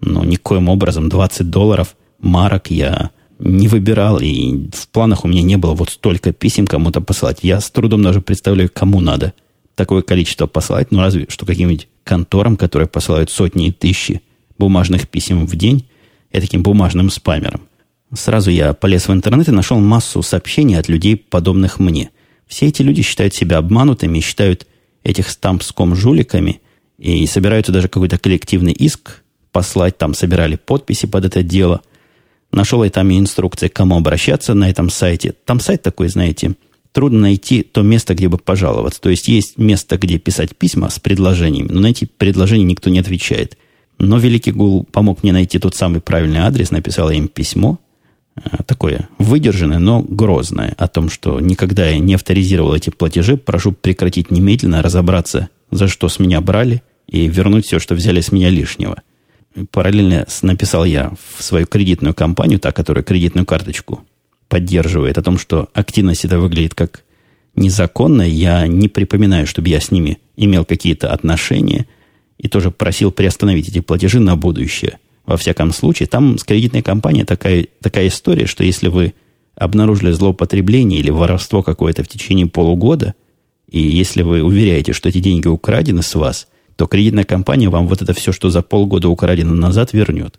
но 0.00 0.24
никоим 0.24 0.70
образом 0.70 1.10
20 1.10 1.50
долларов 1.50 1.96
марок 2.18 2.70
я 2.70 3.10
не 3.38 3.68
выбирал, 3.68 4.20
и 4.20 4.70
в 4.72 4.88
планах 4.88 5.26
у 5.26 5.28
меня 5.28 5.42
не 5.42 5.56
было 5.56 5.74
вот 5.74 5.90
столько 5.90 6.32
писем 6.32 6.66
кому-то 6.66 7.02
посылать. 7.02 7.40
Я 7.42 7.60
с 7.60 7.70
трудом 7.70 8.02
даже 8.02 8.22
представляю, 8.22 8.70
кому 8.72 9.00
надо 9.00 9.34
такое 9.76 10.02
количество 10.02 10.46
посылать, 10.48 10.90
ну, 10.90 11.00
разве 11.00 11.26
что 11.28 11.46
каким-нибудь 11.46 11.86
конторам, 12.02 12.56
которые 12.56 12.88
посылают 12.88 13.30
сотни 13.30 13.68
и 13.68 13.72
тысячи 13.72 14.22
бумажных 14.58 15.08
писем 15.08 15.46
в 15.46 15.54
день, 15.54 15.88
и 16.32 16.40
таким 16.40 16.64
бумажным 16.64 17.10
спамером– 17.10 17.62
Сразу 18.14 18.50
я 18.50 18.72
полез 18.72 19.08
в 19.08 19.12
интернет 19.12 19.48
и 19.48 19.52
нашел 19.52 19.78
массу 19.80 20.22
сообщений 20.22 20.78
от 20.78 20.88
людей, 20.88 21.16
подобных 21.16 21.80
мне. 21.80 22.10
Все 22.46 22.66
эти 22.66 22.82
люди 22.82 23.02
считают 23.02 23.34
себя 23.34 23.58
обманутыми, 23.58 24.20
считают 24.20 24.66
этих 25.02 25.28
стампском 25.28 25.96
жуликами 25.96 26.60
и 26.98 27.26
собираются 27.26 27.72
даже 27.72 27.88
какой-то 27.88 28.18
коллективный 28.18 28.72
иск 28.72 29.22
послать. 29.50 29.98
Там 29.98 30.14
собирали 30.14 30.56
подписи 30.56 31.06
под 31.06 31.24
это 31.24 31.42
дело. 31.42 31.82
Нашел 32.52 32.84
я 32.84 32.90
там 32.90 33.10
и 33.10 33.18
инструкции, 33.18 33.68
к 33.68 33.74
кому 33.74 33.96
обращаться 33.96 34.54
на 34.54 34.70
этом 34.70 34.88
сайте. 34.88 35.34
Там 35.44 35.58
сайт 35.58 35.82
такой, 35.82 36.08
знаете, 36.08 36.54
трудно 36.96 37.20
найти 37.20 37.62
то 37.62 37.82
место, 37.82 38.14
где 38.14 38.28
бы 38.28 38.38
пожаловаться. 38.38 39.00
То 39.00 39.10
есть 39.10 39.28
есть 39.28 39.58
место, 39.58 39.98
где 39.98 40.18
писать 40.18 40.56
письма 40.56 40.90
с 40.90 40.98
предложениями, 40.98 41.68
но 41.70 41.80
на 41.80 41.86
эти 41.88 42.06
предложения 42.06 42.64
никто 42.64 42.90
не 42.90 42.98
отвечает. 42.98 43.56
Но 43.98 44.18
великий 44.18 44.50
Гул 44.50 44.84
помог 44.84 45.22
мне 45.22 45.32
найти 45.32 45.58
тот 45.58 45.74
самый 45.74 46.00
правильный 46.00 46.40
адрес, 46.40 46.70
написал 46.70 47.10
им 47.10 47.28
письмо, 47.28 47.78
Э, 48.36 48.62
такое 48.66 49.08
выдержанное, 49.18 49.78
но 49.78 50.02
грозное 50.02 50.74
о 50.76 50.88
том, 50.88 51.08
что 51.08 51.40
никогда 51.40 51.88
я 51.88 51.98
не 51.98 52.14
авторизировал 52.14 52.74
эти 52.74 52.90
платежи, 52.90 53.36
прошу 53.36 53.72
прекратить 53.72 54.30
немедленно, 54.30 54.82
разобраться, 54.82 55.48
за 55.70 55.88
что 55.88 56.08
с 56.08 56.18
меня 56.18 56.40
брали, 56.40 56.82
и 57.06 57.28
вернуть 57.28 57.66
все, 57.66 57.78
что 57.78 57.94
взяли 57.94 58.20
с 58.20 58.32
меня 58.32 58.50
лишнего. 58.50 59.02
Параллельно 59.70 60.26
написал 60.42 60.84
я 60.84 61.12
в 61.36 61.42
свою 61.42 61.66
кредитную 61.66 62.14
компанию, 62.14 62.60
та, 62.60 62.72
которая 62.72 63.02
кредитную 63.02 63.46
карточку 63.46 64.04
поддерживает, 64.48 65.18
о 65.18 65.22
том, 65.22 65.38
что 65.38 65.68
активность 65.74 66.24
это 66.24 66.38
выглядит 66.38 66.74
как 66.74 67.04
незаконная. 67.54 68.28
Я 68.28 68.66
не 68.66 68.88
припоминаю, 68.88 69.46
чтобы 69.46 69.68
я 69.68 69.80
с 69.80 69.90
ними 69.90 70.18
имел 70.36 70.64
какие-то 70.64 71.12
отношения, 71.12 71.86
и 72.38 72.48
тоже 72.48 72.70
просил 72.70 73.10
приостановить 73.10 73.68
эти 73.68 73.80
платежи 73.80 74.20
на 74.20 74.36
будущее– 74.36 74.98
во 75.26 75.36
всяком 75.36 75.72
случае, 75.72 76.06
там 76.06 76.38
с 76.38 76.44
кредитной 76.44 76.82
компанией 76.82 77.24
такая, 77.24 77.66
такая 77.82 78.06
история, 78.06 78.46
что 78.46 78.62
если 78.62 78.88
вы 78.88 79.14
обнаружили 79.56 80.12
злоупотребление 80.12 81.00
или 81.00 81.10
воровство 81.10 81.62
какое-то 81.62 82.04
в 82.04 82.08
течение 82.08 82.46
полугода, 82.46 83.14
и 83.68 83.80
если 83.80 84.22
вы 84.22 84.42
уверяете, 84.42 84.92
что 84.92 85.08
эти 85.08 85.18
деньги 85.18 85.48
украдены 85.48 86.02
с 86.02 86.14
вас, 86.14 86.46
то 86.76 86.86
кредитная 86.86 87.24
компания 87.24 87.68
вам 87.68 87.88
вот 87.88 88.02
это 88.02 88.12
все, 88.14 88.30
что 88.32 88.50
за 88.50 88.62
полгода 88.62 89.08
украдено 89.08 89.54
назад, 89.54 89.92
вернет. 89.92 90.38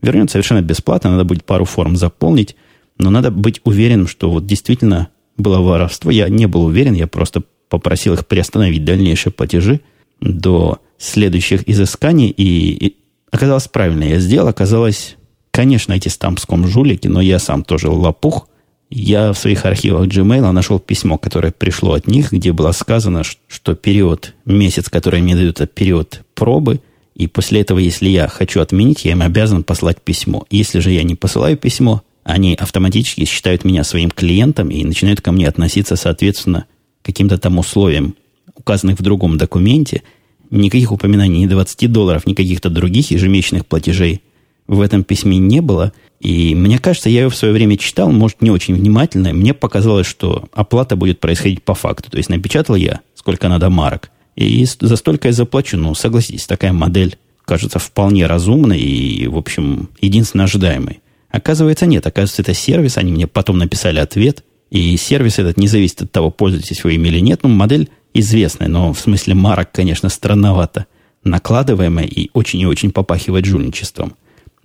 Вернет 0.00 0.30
совершенно 0.30 0.62
бесплатно, 0.62 1.10
надо 1.10 1.24
будет 1.24 1.44
пару 1.44 1.66
форм 1.66 1.96
заполнить, 1.96 2.56
но 2.98 3.10
надо 3.10 3.30
быть 3.30 3.60
уверенным, 3.64 4.06
что 4.06 4.30
вот 4.30 4.46
действительно 4.46 5.08
было 5.36 5.58
воровство. 5.60 6.10
Я 6.10 6.28
не 6.28 6.46
был 6.46 6.64
уверен, 6.64 6.94
я 6.94 7.06
просто 7.06 7.42
попросил 7.68 8.14
их 8.14 8.26
приостановить 8.26 8.84
дальнейшие 8.84 9.32
платежи 9.32 9.80
до 10.20 10.78
следующих 10.98 11.68
изысканий, 11.68 12.28
и, 12.28 12.96
Оказалось, 13.32 13.66
правильно 13.66 14.04
я 14.04 14.18
сделал. 14.18 14.48
Оказалось, 14.48 15.16
конечно, 15.50 15.94
эти 15.94 16.08
стампском 16.08 16.68
жулики, 16.68 17.08
но 17.08 17.20
я 17.20 17.38
сам 17.38 17.64
тоже 17.64 17.88
лопух. 17.88 18.46
Я 18.90 19.32
в 19.32 19.38
своих 19.38 19.64
архивах 19.64 20.06
Gmail 20.06 20.52
нашел 20.52 20.78
письмо, 20.78 21.16
которое 21.16 21.50
пришло 21.50 21.94
от 21.94 22.06
них, 22.06 22.30
где 22.30 22.52
было 22.52 22.72
сказано, 22.72 23.22
что 23.24 23.74
период, 23.74 24.34
месяц, 24.44 24.90
который 24.90 25.22
мне 25.22 25.34
дают, 25.34 25.62
это 25.62 25.66
период 25.66 26.20
пробы, 26.34 26.80
и 27.14 27.26
после 27.26 27.62
этого, 27.62 27.78
если 27.78 28.10
я 28.10 28.28
хочу 28.28 28.60
отменить, 28.60 29.06
я 29.06 29.12
им 29.12 29.22
обязан 29.22 29.64
послать 29.64 30.02
письмо. 30.02 30.44
Если 30.50 30.80
же 30.80 30.90
я 30.90 31.02
не 31.04 31.14
посылаю 31.14 31.56
письмо, 31.56 32.02
они 32.24 32.54
автоматически 32.54 33.24
считают 33.24 33.64
меня 33.64 33.84
своим 33.84 34.10
клиентом 34.10 34.70
и 34.70 34.84
начинают 34.84 35.20
ко 35.20 35.32
мне 35.32 35.48
относиться, 35.48 35.96
соответственно, 35.96 36.66
каким-то 37.02 37.38
там 37.38 37.58
условиям, 37.58 38.14
указанных 38.54 38.98
в 38.98 39.02
другом 39.02 39.38
документе– 39.38 40.02
никаких 40.52 40.92
упоминаний 40.92 41.40
ни 41.40 41.46
20 41.46 41.90
долларов, 41.90 42.26
ни 42.26 42.34
каких-то 42.34 42.70
других 42.70 43.10
ежемесячных 43.10 43.66
платежей 43.66 44.22
в 44.68 44.80
этом 44.80 45.02
письме 45.02 45.38
не 45.38 45.60
было. 45.60 45.92
И 46.20 46.54
мне 46.54 46.78
кажется, 46.78 47.10
я 47.10 47.22
его 47.22 47.30
в 47.30 47.36
свое 47.36 47.52
время 47.52 47.76
читал, 47.76 48.12
может, 48.12 48.42
не 48.42 48.50
очень 48.50 48.74
внимательно. 48.74 49.32
Мне 49.32 49.54
показалось, 49.54 50.06
что 50.06 50.48
оплата 50.52 50.94
будет 50.94 51.18
происходить 51.18 51.64
по 51.64 51.74
факту. 51.74 52.10
То 52.10 52.18
есть 52.18 52.28
напечатал 52.28 52.76
я, 52.76 53.00
сколько 53.14 53.48
надо 53.48 53.70
марок. 53.70 54.10
И 54.36 54.64
за 54.64 54.96
столько 54.96 55.28
я 55.28 55.32
заплачу. 55.32 55.76
Ну, 55.76 55.94
согласитесь, 55.94 56.46
такая 56.46 56.72
модель 56.72 57.16
кажется 57.44 57.80
вполне 57.80 58.26
разумной 58.26 58.78
и, 58.78 59.26
в 59.26 59.36
общем, 59.36 59.88
единственно 60.00 60.44
ожидаемой. 60.44 61.00
Оказывается, 61.32 61.86
нет. 61.86 62.06
Оказывается, 62.06 62.42
это 62.42 62.54
сервис. 62.54 62.98
Они 62.98 63.10
мне 63.10 63.26
потом 63.26 63.58
написали 63.58 63.98
ответ. 63.98 64.44
И 64.70 64.96
сервис 64.96 65.38
этот 65.38 65.56
не 65.56 65.66
зависит 65.66 66.02
от 66.02 66.12
того, 66.12 66.30
пользуетесь 66.30 66.84
вы 66.84 66.94
им 66.94 67.04
или 67.06 67.18
нет. 67.18 67.40
Ну, 67.42 67.48
модель 67.48 67.88
известная, 68.14 68.68
но 68.68 68.92
в 68.92 69.00
смысле 69.00 69.34
марок, 69.34 69.72
конечно, 69.72 70.08
странновато. 70.10 70.86
Накладываемая 71.24 72.04
и 72.04 72.30
очень 72.34 72.60
и 72.60 72.66
очень 72.66 72.92
попахивает 72.92 73.46
жульничеством. 73.46 74.14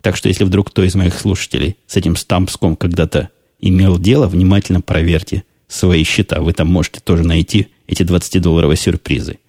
Так 0.02 0.18
что, 0.18 0.28
если 0.28 0.44
вдруг 0.44 0.70
кто 0.70 0.84
из 0.84 0.96
моих 0.96 1.18
слушателей 1.18 1.78
с 1.88 1.96
этим 1.96 2.16
стампском 2.16 2.76
когда-то 2.76 3.30
имел 3.60 3.98
дело, 3.98 4.28
внимательно 4.28 4.82
проверьте 4.82 5.44
свои 5.68 6.04
счета. 6.04 6.42
Вы 6.42 6.54
там 6.54 6.68
можете 6.68 7.00
тоже 7.00 7.24
найти 7.24 7.68
эти 7.88 8.04
20-долларовые 8.04 8.78
сюрпризы. 8.78 9.40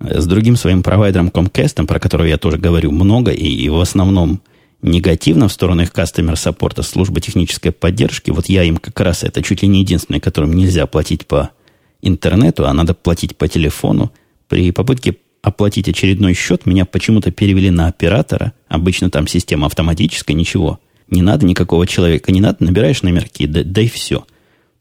С 0.00 0.26
другим 0.26 0.56
своим 0.56 0.82
провайдером 0.82 1.28
Comcast, 1.28 1.86
про 1.86 2.00
которого 2.00 2.26
я 2.26 2.38
тоже 2.38 2.58
говорю 2.58 2.90
много, 2.92 3.30
и, 3.30 3.46
и 3.46 3.68
в 3.68 3.78
основном 3.78 4.40
негативно 4.82 5.48
в 5.48 5.52
сторону 5.52 5.82
их 5.82 5.92
кастомер 5.92 6.36
саппорта, 6.36 6.82
службы 6.82 7.20
технической 7.20 7.72
поддержки, 7.72 8.30
вот 8.30 8.46
я 8.46 8.64
им 8.64 8.76
как 8.76 8.98
раз 9.00 9.22
это 9.22 9.42
чуть 9.42 9.62
ли 9.62 9.68
не 9.68 9.80
единственное, 9.80 10.20
которым 10.20 10.52
нельзя 10.52 10.86
платить 10.86 11.26
по 11.26 11.50
интернету, 12.02 12.66
а 12.66 12.72
надо 12.72 12.94
платить 12.94 13.36
по 13.36 13.48
телефону. 13.48 14.12
При 14.48 14.72
попытке 14.72 15.16
оплатить 15.40 15.88
очередной 15.88 16.34
счет, 16.34 16.66
меня 16.66 16.84
почему-то 16.84 17.30
перевели 17.30 17.70
на 17.70 17.86
оператора. 17.86 18.52
Обычно 18.68 19.10
там 19.10 19.26
система 19.26 19.66
автоматическая, 19.66 20.36
ничего. 20.36 20.80
Не 21.08 21.22
надо 21.22 21.46
никакого 21.46 21.86
человека, 21.86 22.32
не 22.32 22.40
надо, 22.40 22.64
набираешь 22.64 23.02
номерки, 23.02 23.46
да, 23.46 23.62
да 23.64 23.82
и 23.82 23.88
все. 23.88 24.24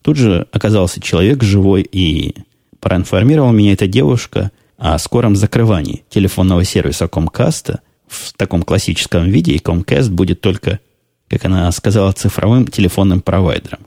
Тут 0.02 0.18
же 0.18 0.48
оказался 0.52 1.00
человек 1.00 1.44
живой 1.44 1.82
и 1.82 2.36
проинформировал 2.80 3.52
меня 3.52 3.74
эта 3.74 3.88
девушка 3.88 4.52
о 4.78 4.98
скором 4.98 5.36
закрывании 5.36 6.04
телефонного 6.10 6.64
сервиса 6.64 7.06
Comcast 7.06 7.80
в 8.12 8.34
таком 8.34 8.64
классическом 8.64 9.30
виде, 9.30 9.54
и 9.54 9.60
Comcast 9.60 10.10
будет 10.10 10.42
только, 10.42 10.80
как 11.30 11.46
она 11.46 11.72
сказала, 11.72 12.12
цифровым 12.12 12.68
телефонным 12.68 13.22
провайдером. 13.22 13.80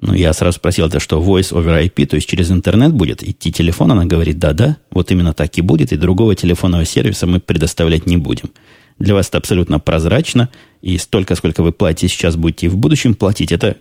Ну, 0.00 0.14
я 0.14 0.32
сразу 0.32 0.56
спросил, 0.56 0.86
это 0.86 1.00
что, 1.00 1.20
Voice 1.20 1.52
over 1.52 1.84
IP, 1.84 2.06
то 2.06 2.16
есть 2.16 2.28
через 2.28 2.50
интернет 2.50 2.92
будет 2.92 3.22
идти 3.22 3.50
телефон? 3.52 3.92
Она 3.92 4.04
говорит, 4.04 4.38
да-да, 4.38 4.76
вот 4.90 5.10
именно 5.10 5.32
так 5.32 5.56
и 5.58 5.60
будет, 5.60 5.92
и 5.92 5.96
другого 5.96 6.34
телефонного 6.34 6.84
сервиса 6.84 7.26
мы 7.26 7.40
предоставлять 7.40 8.06
не 8.06 8.16
будем. 8.16 8.50
Для 8.98 9.14
вас 9.14 9.28
это 9.28 9.38
абсолютно 9.38 9.80
прозрачно, 9.80 10.50
и 10.82 10.98
столько, 10.98 11.34
сколько 11.34 11.62
вы 11.62 11.72
платите 11.72 12.08
сейчас, 12.08 12.36
будете 12.36 12.66
и 12.66 12.68
в 12.68 12.76
будущем 12.76 13.14
платить. 13.14 13.52
Это 13.52 13.76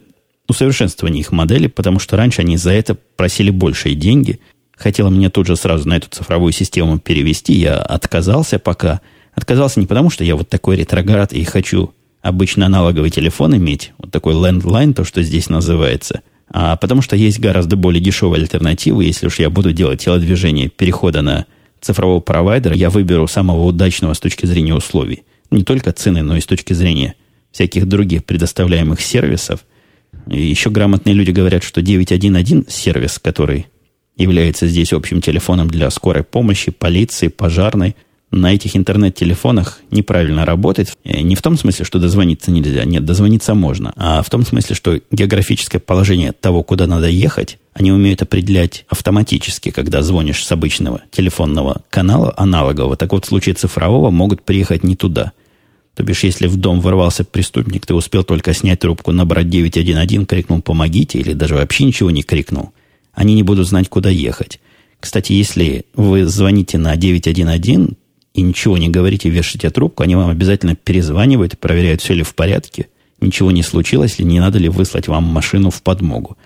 усовершенствование 0.48 1.22
их 1.22 1.32
модели, 1.32 1.68
потому 1.68 2.00
что 2.00 2.18
раньше 2.18 2.42
они 2.42 2.58
за 2.58 2.72
это 2.72 2.96
просили 3.16 3.50
большие 3.50 3.96
деньги, 3.96 4.40
хотела 4.76 5.10
мне 5.10 5.30
тут 5.30 5.48
же 5.48 5.56
сразу 5.56 5.88
на 5.88 5.98
эту 5.98 6.10
цифровую 6.10 6.52
систему 6.54 7.00
перевести. 7.00 7.54
Я 7.54 7.78
отказался 7.78 8.60
пока. 8.60 9.02
Отказался 9.38 9.80
не 9.80 9.86
потому, 9.86 10.10
что 10.10 10.24
я 10.24 10.36
вот 10.36 10.50
такой 10.50 10.78
ретроград 10.78 11.32
и 11.32 11.44
хочу 11.44 11.94
обычно 12.24 12.66
аналоговый 12.66 13.12
телефон 13.12 13.56
иметь, 13.56 13.94
вот 14.00 14.10
такой 14.10 14.34
landline, 14.34 14.96
то, 14.96 15.04
что 15.04 15.22
здесь 15.22 15.48
называется, 15.48 16.22
а 16.50 16.76
потому 16.76 17.04
что 17.04 17.16
есть 17.16 17.40
гораздо 17.40 17.76
более 17.76 18.02
дешевые 18.02 18.42
альтернативы. 18.42 19.06
Если 19.06 19.28
уж 19.28 19.38
я 19.38 19.52
буду 19.52 19.74
делать 19.74 20.04
телодвижение 20.04 20.70
перехода 20.70 21.22
на 21.22 21.46
цифрового 21.82 22.20
провайдера, 22.20 22.76
я 22.76 22.90
выберу 22.90 23.28
самого 23.28 23.64
удачного 23.64 24.16
с 24.16 24.20
точки 24.20 24.48
зрения 24.48 24.74
условий. 24.74 25.22
Не 25.52 25.64
только 25.64 25.92
цены, 25.92 26.24
но 26.24 26.36
и 26.36 26.42
с 26.42 26.48
точки 26.48 26.74
зрения 26.74 27.14
всяких 27.52 27.88
других 27.88 28.26
предоставляемых 28.26 29.00
сервисов. 29.00 29.60
И 30.26 30.42
еще 30.42 30.72
грамотные 30.72 31.14
люди 31.14 31.30
говорят, 31.30 31.64
что 31.64 31.84
911 31.84 32.72
сервис, 32.72 33.20
который 33.20 33.68
является 34.16 34.66
здесь 34.66 34.94
общим 34.94 35.22
телефоном 35.22 35.68
для 35.68 35.92
скорой 35.92 36.24
помощи, 36.24 36.72
полиции, 36.72 37.28
пожарной, 37.28 37.96
на 38.32 38.54
этих 38.54 38.76
интернет-телефонах 38.76 39.80
неправильно 39.90 40.46
работает. 40.46 40.98
Э, 41.04 41.22
не 41.22 41.36
в 41.36 41.42
том 41.42 41.58
смысле, 41.58 41.86
что 41.86 42.00
дозвониться 42.00 42.52
нельзя. 42.52 42.84
Нет, 42.86 43.06
дозвониться 43.06 43.54
можно. 43.54 43.94
А 43.96 44.22
в 44.22 44.30
том 44.30 44.46
смысле, 44.46 44.76
что 44.76 45.00
географическое 45.12 45.80
положение 45.80 46.34
того, 46.34 46.64
куда 46.64 46.88
надо 46.88 47.08
ехать, 47.08 47.58
они 47.74 47.92
умеют 47.92 48.22
определять 48.22 48.86
автоматически, 48.90 49.72
когда 49.72 50.02
звонишь 50.02 50.46
с 50.46 50.52
обычного 50.52 51.02
телефонного 51.12 51.84
канала 51.90 52.34
аналогового. 52.38 52.98
Так 52.98 53.14
вот, 53.14 53.26
в 53.26 53.28
случае 53.28 53.56
цифрового 53.56 54.12
могут 54.12 54.44
приехать 54.44 54.84
не 54.84 54.96
туда. 54.96 55.32
То 55.96 56.04
бишь, 56.04 56.24
если 56.24 56.48
в 56.48 56.58
дом 56.58 56.80
ворвался 56.80 57.24
преступник, 57.24 57.86
ты 57.86 57.96
успел 57.96 58.24
только 58.24 58.54
снять 58.54 58.80
трубку, 58.82 59.12
набрать 59.12 59.50
911, 59.50 60.28
крикнул 60.28 60.62
«помогите» 60.62 61.18
или 61.20 61.34
даже 61.34 61.56
вообще 61.56 61.86
ничего 61.86 62.12
не 62.12 62.24
крикнул– 62.24 62.72
они 63.18 63.34
не 63.34 63.42
будут 63.42 63.68
знать, 63.68 63.90
куда 63.90 64.12
ехать. 64.12 64.60
Кстати, 65.00 65.34
если 65.34 65.86
вы 65.96 66.28
звоните 66.28 66.78
на 66.78 66.96
911 66.96 67.98
и 68.38 68.44
ничего 68.44 68.78
не 68.78 68.88
говорите, 68.88 69.30
вешаете 69.30 69.72
трубку, 69.72 70.04
они 70.04 70.16
вам 70.16 70.30
обязательно 70.30 70.76
перезванивают, 70.76 71.58
проверяют, 71.58 72.02
все 72.02 72.14
ли 72.14 72.22
в 72.22 72.36
порядке, 72.36 72.88
ничего 73.20 73.50
не 73.50 73.64
случилось 73.64 74.20
ли, 74.20 74.26
не 74.26 74.40
надо 74.40 74.60
ли 74.60 74.70
выслать 74.70 75.08
вам 75.08 75.24
машину 75.24 75.72
в 75.72 75.82
подмогу. 75.82 76.38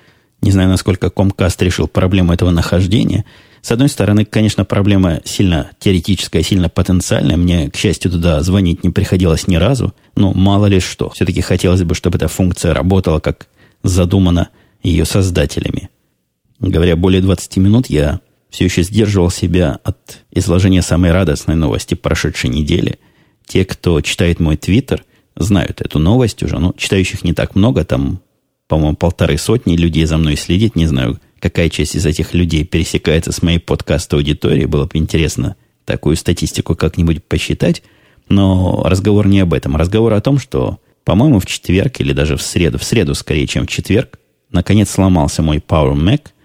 Не 0.41 0.51
знаю, 0.51 0.69
насколько 0.69 1.07
Comcast 1.07 1.61
решил 1.63 1.89
проблему 1.89 2.31
этого 2.31 2.49
нахождения. 2.49 3.25
С 3.61 3.73
одной 3.73 3.89
стороны, 3.89 4.23
конечно, 4.23 4.63
проблема 4.63 5.19
сильно 5.25 5.71
теоретическая, 5.79 6.41
сильно 6.43 6.69
потенциальная. 6.69 7.35
Мне, 7.35 7.69
к 7.69 7.75
счастью, 7.75 8.09
туда 8.09 8.41
звонить 8.41 8.85
не 8.85 8.89
приходилось 8.89 9.47
ни 9.47 9.57
разу. 9.57 9.93
Но 10.15 10.31
мало 10.31 10.67
ли 10.67 10.79
что. 10.79 11.09
Все-таки 11.09 11.41
хотелось 11.41 11.83
бы, 11.83 11.93
чтобы 11.93 12.17
эта 12.17 12.29
функция 12.29 12.73
работала, 12.73 13.19
как 13.19 13.47
задумано 13.83 14.47
ее 14.81 15.03
создателями. 15.03 15.89
Говоря 16.59 16.95
более 16.95 17.21
20 17.21 17.57
минут, 17.57 17.87
я 17.87 18.21
все 18.51 18.65
еще 18.65 18.83
сдерживал 18.83 19.31
себя 19.31 19.79
от 19.83 20.19
изложения 20.29 20.81
самой 20.81 21.11
радостной 21.11 21.55
новости 21.55 21.95
прошедшей 21.95 22.49
недели. 22.49 22.99
Те, 23.47 23.65
кто 23.65 24.01
читает 24.01 24.39
мой 24.39 24.57
твиттер, 24.57 25.03
знают 25.35 25.81
эту 25.81 25.99
новость 25.99 26.43
уже. 26.43 26.59
Ну, 26.59 26.73
читающих 26.77 27.23
не 27.23 27.33
так 27.33 27.55
много, 27.55 27.85
там, 27.85 28.21
по-моему, 28.67 28.97
полторы 28.97 29.37
сотни 29.37 29.77
людей 29.77 30.05
за 30.05 30.17
мной 30.17 30.35
следит. 30.35 30.75
Не 30.75 30.85
знаю, 30.85 31.19
какая 31.39 31.69
часть 31.69 31.95
из 31.95 32.05
этих 32.05 32.33
людей 32.33 32.65
пересекается 32.65 33.31
с 33.31 33.41
моей 33.41 33.59
подкаст-аудиторией. 33.59 34.65
Было 34.65 34.85
бы 34.85 34.97
интересно 34.97 35.55
такую 35.85 36.17
статистику 36.17 36.75
как-нибудь 36.75 37.23
посчитать. 37.23 37.81
Но 38.27 38.83
разговор 38.85 39.27
не 39.27 39.39
об 39.39 39.53
этом. 39.53 39.77
Разговор 39.77 40.11
о 40.11 40.21
том, 40.21 40.37
что, 40.37 40.79
по-моему, 41.05 41.39
в 41.39 41.45
четверг 41.45 42.01
или 42.01 42.11
даже 42.11 42.35
в 42.35 42.41
среду, 42.41 42.77
в 42.77 42.83
среду 42.83 43.15
скорее, 43.15 43.47
чем 43.47 43.65
в 43.65 43.69
четверг, 43.69 44.19
наконец 44.51 44.89
сломался 44.89 45.41
мой 45.41 45.59
Power 45.59 45.95
Mac– 45.95 46.23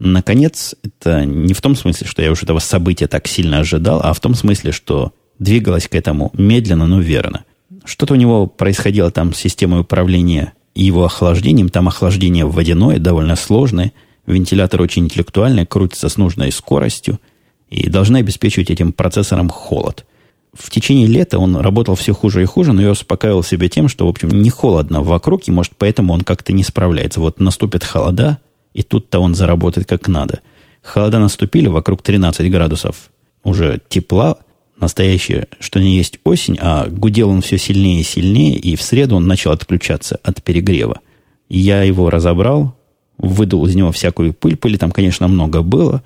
Наконец, 0.00 0.74
это 0.82 1.26
не 1.26 1.52
в 1.52 1.60
том 1.60 1.76
смысле, 1.76 2.06
что 2.06 2.22
я 2.22 2.32
уже 2.32 2.42
этого 2.44 2.58
события 2.58 3.06
так 3.06 3.28
сильно 3.28 3.58
ожидал, 3.58 4.00
а 4.02 4.14
в 4.14 4.20
том 4.20 4.34
смысле, 4.34 4.72
что 4.72 5.12
двигалось 5.38 5.88
к 5.88 5.94
этому 5.94 6.32
медленно, 6.32 6.86
но 6.86 7.00
верно. 7.00 7.44
Что-то 7.84 8.14
у 8.14 8.16
него 8.16 8.46
происходило 8.46 9.10
там 9.10 9.34
с 9.34 9.38
системой 9.38 9.82
управления 9.82 10.54
и 10.74 10.84
его 10.84 11.04
охлаждением. 11.04 11.68
Там 11.68 11.86
охлаждение 11.88 12.46
водяное, 12.46 12.98
довольно 12.98 13.36
сложное. 13.36 13.92
Вентилятор 14.26 14.80
очень 14.80 15.04
интеллектуальный, 15.04 15.66
крутится 15.66 16.08
с 16.08 16.16
нужной 16.16 16.50
скоростью 16.50 17.20
и 17.68 17.88
должны 17.90 18.18
обеспечивать 18.18 18.70
этим 18.70 18.92
процессором 18.92 19.50
холод. 19.50 20.06
В 20.54 20.70
течение 20.70 21.06
лета 21.06 21.38
он 21.38 21.56
работал 21.56 21.94
все 21.94 22.14
хуже 22.14 22.42
и 22.42 22.46
хуже, 22.46 22.72
но 22.72 22.82
я 22.82 22.90
успокаивал 22.90 23.42
себя 23.42 23.68
тем, 23.68 23.88
что, 23.88 24.06
в 24.06 24.08
общем, 24.08 24.30
не 24.30 24.50
холодно 24.50 25.02
вокруг, 25.02 25.46
и, 25.46 25.52
может, 25.52 25.72
поэтому 25.76 26.12
он 26.12 26.22
как-то 26.22 26.52
не 26.52 26.64
справляется. 26.64 27.20
Вот 27.20 27.38
наступят 27.38 27.84
холода, 27.84 28.38
и 28.72 28.82
тут-то 28.82 29.18
он 29.20 29.34
заработает 29.34 29.88
как 29.88 30.08
надо. 30.08 30.40
Холода 30.82 31.18
наступили, 31.18 31.68
вокруг 31.68 32.02
13 32.02 32.50
градусов 32.50 33.10
уже 33.44 33.80
тепла, 33.88 34.38
настоящее, 34.78 35.48
что 35.58 35.80
не 35.80 35.96
есть 35.96 36.18
осень, 36.24 36.56
а 36.60 36.86
гудел 36.88 37.30
он 37.30 37.42
все 37.42 37.58
сильнее 37.58 38.00
и 38.00 38.04
сильнее, 38.04 38.56
и 38.56 38.76
в 38.76 38.82
среду 38.82 39.16
он 39.16 39.26
начал 39.26 39.50
отключаться 39.52 40.18
от 40.22 40.42
перегрева. 40.42 41.00
Я 41.48 41.82
его 41.82 42.10
разобрал, 42.10 42.76
выдул 43.18 43.66
из 43.66 43.74
него 43.74 43.92
всякую 43.92 44.32
пыль. 44.32 44.56
Пыли 44.56 44.78
там, 44.78 44.90
конечно, 44.90 45.28
много 45.28 45.62
было, 45.62 46.02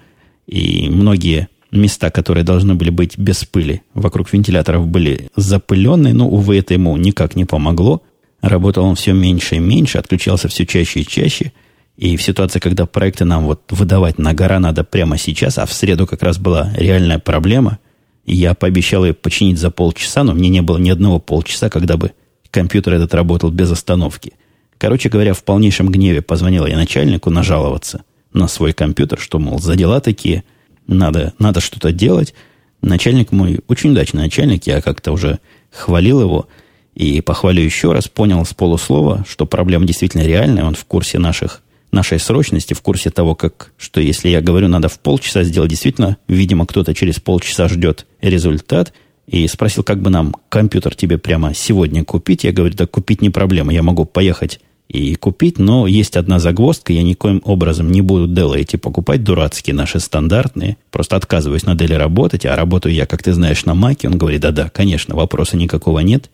и 0.47 0.89
многие 0.89 1.49
места, 1.71 2.11
которые 2.11 2.45
должны 2.45 2.75
были 2.75 2.91
быть 2.91 3.19
без 3.19 3.45
пыли, 3.45 3.83
вокруг 3.95 4.33
вентиляторов 4.33 4.87
были 4.87 5.29
запыленные, 5.37 6.15
но, 6.15 6.29
увы, 6.29 6.59
это 6.59 6.75
ему 6.75 6.97
никак 6.97 7.37
не 7.37 7.45
помогло. 7.45 8.03
Работал 8.41 8.85
он 8.85 8.95
все 8.95 9.13
меньше 9.13 9.57
и 9.57 9.61
меньше, 9.61 9.99
отключался 9.99 10.49
все 10.49 10.67
чаще 10.67 11.01
и 11.01 11.07
чаще– 11.07 11.53
и 11.97 12.17
в 12.17 12.23
ситуации, 12.23 12.59
когда 12.59 12.87
проекты 12.87 13.25
нам 13.25 13.45
вот 13.45 13.63
выдавать 13.71 14.19
на 14.19 14.35
гора 14.35 14.59
надо 14.59 14.83
прямо 14.85 15.17
сейчас, 15.17 15.59
а 15.59 15.67
в 15.67 15.73
среду 15.73 16.07
как 16.07 16.23
раз 16.23 16.39
была 16.39 16.73
реальная 16.77 17.19
проблема, 17.19 17.79
я 18.27 18.55
пообещал 18.55 19.05
ее 19.05 19.15
починить 19.15 19.59
за 19.59 19.71
полчаса, 19.71 20.25
но 20.25 20.35
мне 20.35 20.49
не 20.49 20.63
было 20.63 20.79
ни 20.79 20.91
одного 20.91 21.21
полчаса, 21.21 21.69
когда 21.69 21.97
бы 21.97 22.13
компьютер 22.51 22.95
этот 22.95 23.15
работал 23.15 23.51
без 23.51 23.71
остановки. 23.71 24.33
Короче 24.79 25.09
говоря, 25.09 25.35
в 25.35 25.45
полнейшем 25.45 25.89
гневе 25.89 26.23
позвонила 26.23 26.67
я 26.67 26.77
начальнику 26.77 27.31
нажаловаться 27.31 28.03
на 28.33 28.49
свой 28.49 28.73
компьютер, 28.73 29.21
что, 29.21 29.39
мол, 29.39 29.61
за 29.61 29.77
дела 29.77 30.01
такие, 30.01 30.43
надо, 30.87 31.33
надо 31.39 31.61
что-то 31.61 31.93
делать. 31.93 32.35
Начальник 32.83 33.31
мой, 33.31 33.61
очень 33.69 33.93
удачный 33.93 34.23
начальник, 34.23 34.67
я 34.67 34.81
как-то 34.83 35.13
уже 35.13 35.39
хвалил 35.71 36.21
его 36.21 36.49
и 36.95 37.21
похвалю 37.21 37.63
еще 37.63 37.93
раз, 37.93 38.09
понял 38.09 38.45
с 38.45 38.53
полуслова, 38.53 39.25
что 39.29 39.47
проблема 39.47 39.87
действительно 39.87 40.23
реальная, 40.23 40.65
он 40.65 40.75
в 40.75 40.85
курсе 40.85 41.19
наших, 41.19 41.63
нашей 41.95 42.19
срочности, 42.19 42.75
в 42.75 42.83
курсе 42.83 43.11
того, 43.11 43.35
как, 43.35 43.73
что 43.79 44.01
если 44.01 44.29
я 44.29 44.41
говорю, 44.41 44.69
надо 44.69 44.89
в 44.89 44.99
полчаса 44.99 45.45
сделать, 45.45 45.71
действительно, 45.71 46.19
видимо, 46.29 46.67
кто-то 46.67 46.95
через 46.95 47.21
полчаса 47.21 47.69
ждет 47.69 48.07
результат, 48.21 48.93
и 49.27 49.49
спросил, 49.49 49.83
как 49.83 50.03
бы 50.03 50.11
нам 50.11 50.35
компьютер 50.49 50.95
тебе 50.95 51.17
прямо 51.17 51.55
сегодня 51.55 52.05
купить. 52.05 52.45
Я 52.45 52.53
говорю, 52.53 52.75
да 52.75 52.87
купить 52.87 53.23
не 53.23 53.31
проблема, 53.31 53.73
я 53.73 53.83
могу 53.83 54.05
поехать 54.05 54.61
и 54.89 55.15
купить, 55.15 55.59
но 55.59 55.87
есть 55.87 56.17
одна 56.17 56.39
загвоздка, 56.39 56.93
я 56.93 57.03
никоим 57.03 57.41
образом 57.45 57.91
не 57.91 58.03
буду 58.03 58.29
Dell 58.29 58.55
эти 58.55 58.77
покупать, 58.77 59.25
дурацкие 59.25 59.75
наши 59.75 59.99
стандартные, 59.99 60.77
просто 60.91 61.17
отказываюсь 61.17 61.65
на 61.65 61.75
Dell 61.75 61.97
работать, 61.97 62.45
а 62.45 62.55
работаю 62.55 62.95
я, 62.95 63.07
как 63.07 63.23
ты 63.23 63.33
знаешь, 63.33 63.65
на 63.65 63.75
Маке. 63.75 64.09
Он 64.09 64.19
говорит, 64.19 64.43
да-да, 64.43 64.69
конечно, 64.69 65.15
вопроса 65.15 65.57
никакого 65.57 66.01
нет, 66.01 66.31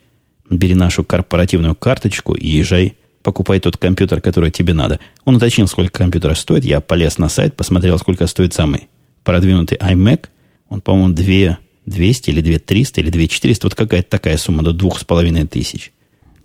бери 0.49 0.75
нашу 0.75 1.03
корпоративную 1.03 1.75
карточку 1.75 2.33
и 2.33 2.47
езжай, 2.47 2.95
покупай 3.23 3.59
тот 3.59 3.77
компьютер, 3.77 4.21
который 4.21 4.51
тебе 4.51 4.73
надо. 4.73 4.99
Он 5.25 5.35
уточнил, 5.35 5.67
сколько 5.67 5.99
компьютер 5.99 6.35
стоит, 6.35 6.65
я 6.65 6.81
полез 6.81 7.17
на 7.17 7.29
сайт, 7.29 7.55
посмотрел, 7.55 7.97
сколько 7.97 8.27
стоит 8.27 8.53
самый 8.53 8.87
продвинутый 9.23 9.77
iMac, 9.77 10.27
он, 10.69 10.81
по-моему, 10.81 11.13
2 11.13 11.57
200 11.85 12.29
или 12.29 12.41
2 12.41 12.59
300 12.59 13.01
или 13.01 13.09
2 13.09 13.27
400, 13.27 13.67
вот 13.67 13.75
какая-то 13.75 14.09
такая 14.09 14.37
сумма 14.37 14.63
до 14.63 14.71
двух 14.71 14.99
с 14.99 15.03
половиной 15.03 15.47
тысяч. 15.47 15.91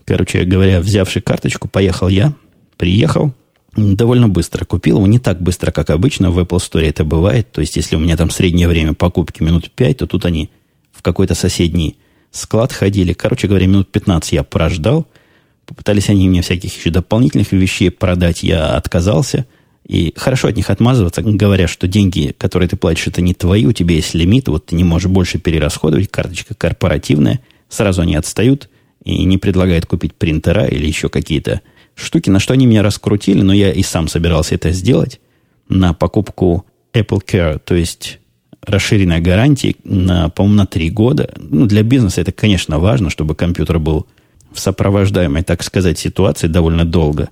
Короче 0.04 0.44
говоря, 0.44 0.80
взявший 0.80 1.22
карточку, 1.22 1.68
поехал 1.68 2.08
я, 2.08 2.32
приехал, 2.76 3.34
довольно 3.76 4.28
быстро 4.28 4.64
купил 4.64 4.96
его, 4.96 5.06
не 5.06 5.18
так 5.18 5.40
быстро, 5.42 5.70
как 5.70 5.90
обычно, 5.90 6.30
в 6.30 6.38
Apple 6.38 6.58
Store 6.58 6.86
это 6.86 7.04
бывает, 7.04 7.50
то 7.52 7.60
есть 7.60 7.76
если 7.76 7.96
у 7.96 7.98
меня 7.98 8.16
там 8.16 8.30
среднее 8.30 8.68
время 8.68 8.94
покупки 8.94 9.42
минут 9.42 9.70
5, 9.70 9.98
то 9.98 10.06
тут 10.06 10.24
они 10.24 10.50
в 10.92 11.02
какой-то 11.02 11.34
соседний 11.34 11.98
склад 12.30 12.72
ходили. 12.72 13.12
Короче 13.12 13.48
говоря, 13.48 13.66
минут 13.66 13.90
15 13.90 14.32
я 14.32 14.42
прождал, 14.42 15.06
попытались 15.66 16.08
они 16.08 16.28
мне 16.28 16.42
всяких 16.42 16.76
еще 16.76 16.90
дополнительных 16.90 17.52
вещей 17.52 17.90
продать, 17.90 18.42
я 18.42 18.76
отказался, 18.76 19.46
и 19.86 20.12
хорошо 20.16 20.48
от 20.48 20.56
них 20.56 20.70
отмазываться, 20.70 21.22
говоря, 21.22 21.68
что 21.68 21.86
деньги, 21.86 22.34
которые 22.36 22.68
ты 22.68 22.76
платишь, 22.76 23.06
это 23.06 23.20
не 23.20 23.34
твои, 23.34 23.66
у 23.66 23.72
тебя 23.72 23.94
есть 23.94 24.14
лимит, 24.14 24.48
вот 24.48 24.66
ты 24.66 24.76
не 24.76 24.84
можешь 24.84 25.10
больше 25.10 25.38
перерасходовать, 25.38 26.10
карточка 26.10 26.54
корпоративная, 26.54 27.40
сразу 27.68 28.02
они 28.02 28.16
отстают– 28.16 28.68
и 29.06 29.24
не 29.24 29.38
предлагает 29.38 29.86
купить 29.86 30.14
принтера 30.14 30.66
или 30.66 30.84
еще 30.84 31.08
какие-то 31.08 31.62
штуки, 31.94 32.28
на 32.28 32.40
что 32.40 32.54
они 32.54 32.66
меня 32.66 32.82
раскрутили, 32.82 33.40
но 33.40 33.54
я 33.54 33.72
и 33.72 33.82
сам 33.82 34.08
собирался 34.08 34.56
это 34.56 34.72
сделать 34.72 35.20
на 35.68 35.94
покупку 35.94 36.66
Apple 36.92 37.22
Care, 37.24 37.60
то 37.64 37.76
есть 37.76 38.18
расширенная 38.62 39.20
гарантия 39.20 39.76
на, 39.84 40.28
по-моему, 40.28 40.56
на 40.56 40.66
три 40.66 40.90
года. 40.90 41.32
Ну, 41.38 41.66
для 41.66 41.84
бизнеса 41.84 42.20
это, 42.20 42.32
конечно, 42.32 42.80
важно, 42.80 43.08
чтобы 43.08 43.36
компьютер 43.36 43.78
был 43.78 44.08
в 44.56 44.60
сопровождаемой, 44.60 45.42
так 45.42 45.62
сказать, 45.62 45.98
ситуации 45.98 46.48
довольно 46.48 46.84
долго. 46.84 47.28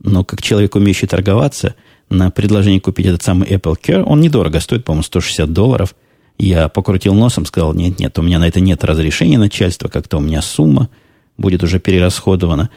Но 0.00 0.24
как 0.24 0.42
человек, 0.42 0.74
умеющий 0.76 1.08
торговаться, 1.08 1.74
на 2.08 2.30
предложение 2.30 2.80
купить 2.80 3.06
этот 3.06 3.22
самый 3.22 3.48
Apple 3.48 3.76
Care, 3.82 4.02
он 4.02 4.20
недорого 4.20 4.60
стоит, 4.60 4.84
по-моему, 4.84 5.02
160 5.02 5.52
долларов. 5.52 5.94
Я 6.38 6.68
покрутил 6.68 7.14
носом, 7.14 7.46
сказал, 7.46 7.74
нет, 7.74 7.98
нет, 7.98 8.18
у 8.18 8.22
меня 8.22 8.38
на 8.38 8.46
это 8.46 8.60
нет 8.60 8.84
разрешения 8.84 9.38
начальства, 9.38 9.88
как-то 9.88 10.18
у 10.18 10.20
меня 10.20 10.40
сумма– 10.42 10.88
будет 11.38 11.62
уже 11.62 11.78
перерасходовано. 11.78 12.68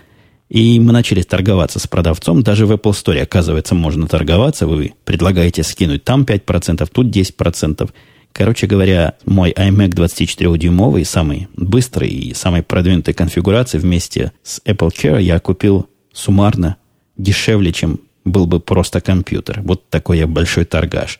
И 0.47 0.80
мы 0.80 0.93
начали 0.93 1.21
торговаться 1.21 1.80
с 1.80 1.88
продавцом. 1.88 2.43
Даже 2.43 2.65
в 2.65 2.71
Apple 2.71 2.91
Store, 2.91 3.19
оказывается, 3.21 3.73
можно 3.73 4.08
торговаться. 4.08 4.67
Вы 4.67 4.93
предлагаете 5.06 5.63
скинуть 5.63 6.04
там 6.04 6.23
5%, 6.23 6.88
тут 6.91 7.08
10%. 7.08 7.89
Короче 8.33 8.67
говоря, 8.67 9.15
мой 9.25 9.51
iMac 9.51 9.89
24-дюймовый, 9.89 11.05
самый 11.05 11.47
быстрый 11.55 12.09
и 12.09 12.33
самой 12.33 12.63
продвинутой 12.63 13.13
конфигурации 13.13 13.77
вместе 13.77 14.31
с 14.43 14.61
Apple 14.65 14.89
Care 14.89 15.21
я 15.21 15.39
купил 15.39 15.87
суммарно 16.13 16.77
дешевле, 17.17 17.71
чем 17.71 17.99
был 18.23 18.45
бы 18.45 18.59
просто 18.59 19.01
компьютер. 19.01 19.61
Вот 19.63 19.89
такой 19.89 20.19
я 20.19 20.27
большой 20.27 20.65
торгаш. 20.65 21.19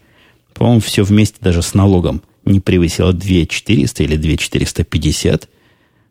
По-моему, 0.54 0.80
все 0.80 1.04
вместе 1.04 1.38
даже 1.42 1.62
с 1.62 1.74
налогом 1.74 2.22
не 2.46 2.60
превысило 2.60 3.14
2400 3.14 4.04
или 4.04 4.16
2450 4.16 5.50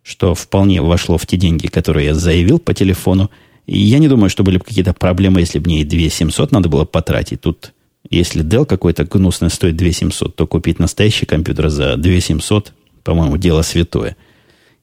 что 0.02 0.34
вполне 0.34 0.80
вошло 0.82 1.18
в 1.18 1.26
те 1.26 1.36
деньги, 1.36 1.66
которые 1.66 2.06
я 2.06 2.14
заявил 2.14 2.58
по 2.58 2.74
телефону. 2.74 3.30
И 3.66 3.78
я 3.78 3.98
не 3.98 4.08
думаю, 4.08 4.30
что 4.30 4.42
были 4.42 4.58
бы 4.58 4.64
какие-то 4.64 4.92
проблемы, 4.92 5.40
если 5.40 5.58
бы 5.58 5.66
мне 5.66 5.82
и 5.82 5.84
2700 5.84 6.50
надо 6.52 6.68
было 6.68 6.84
потратить. 6.84 7.42
Тут, 7.42 7.72
если 8.08 8.44
Dell 8.44 8.64
какой-то 8.64 9.04
гнусный 9.04 9.50
стоит 9.50 9.76
2700, 9.76 10.34
то 10.34 10.46
купить 10.46 10.78
настоящий 10.78 11.26
компьютер 11.26 11.68
за 11.68 11.96
2700, 11.96 12.72
по-моему, 13.02 13.36
дело 13.36 13.62
святое. 13.62 14.16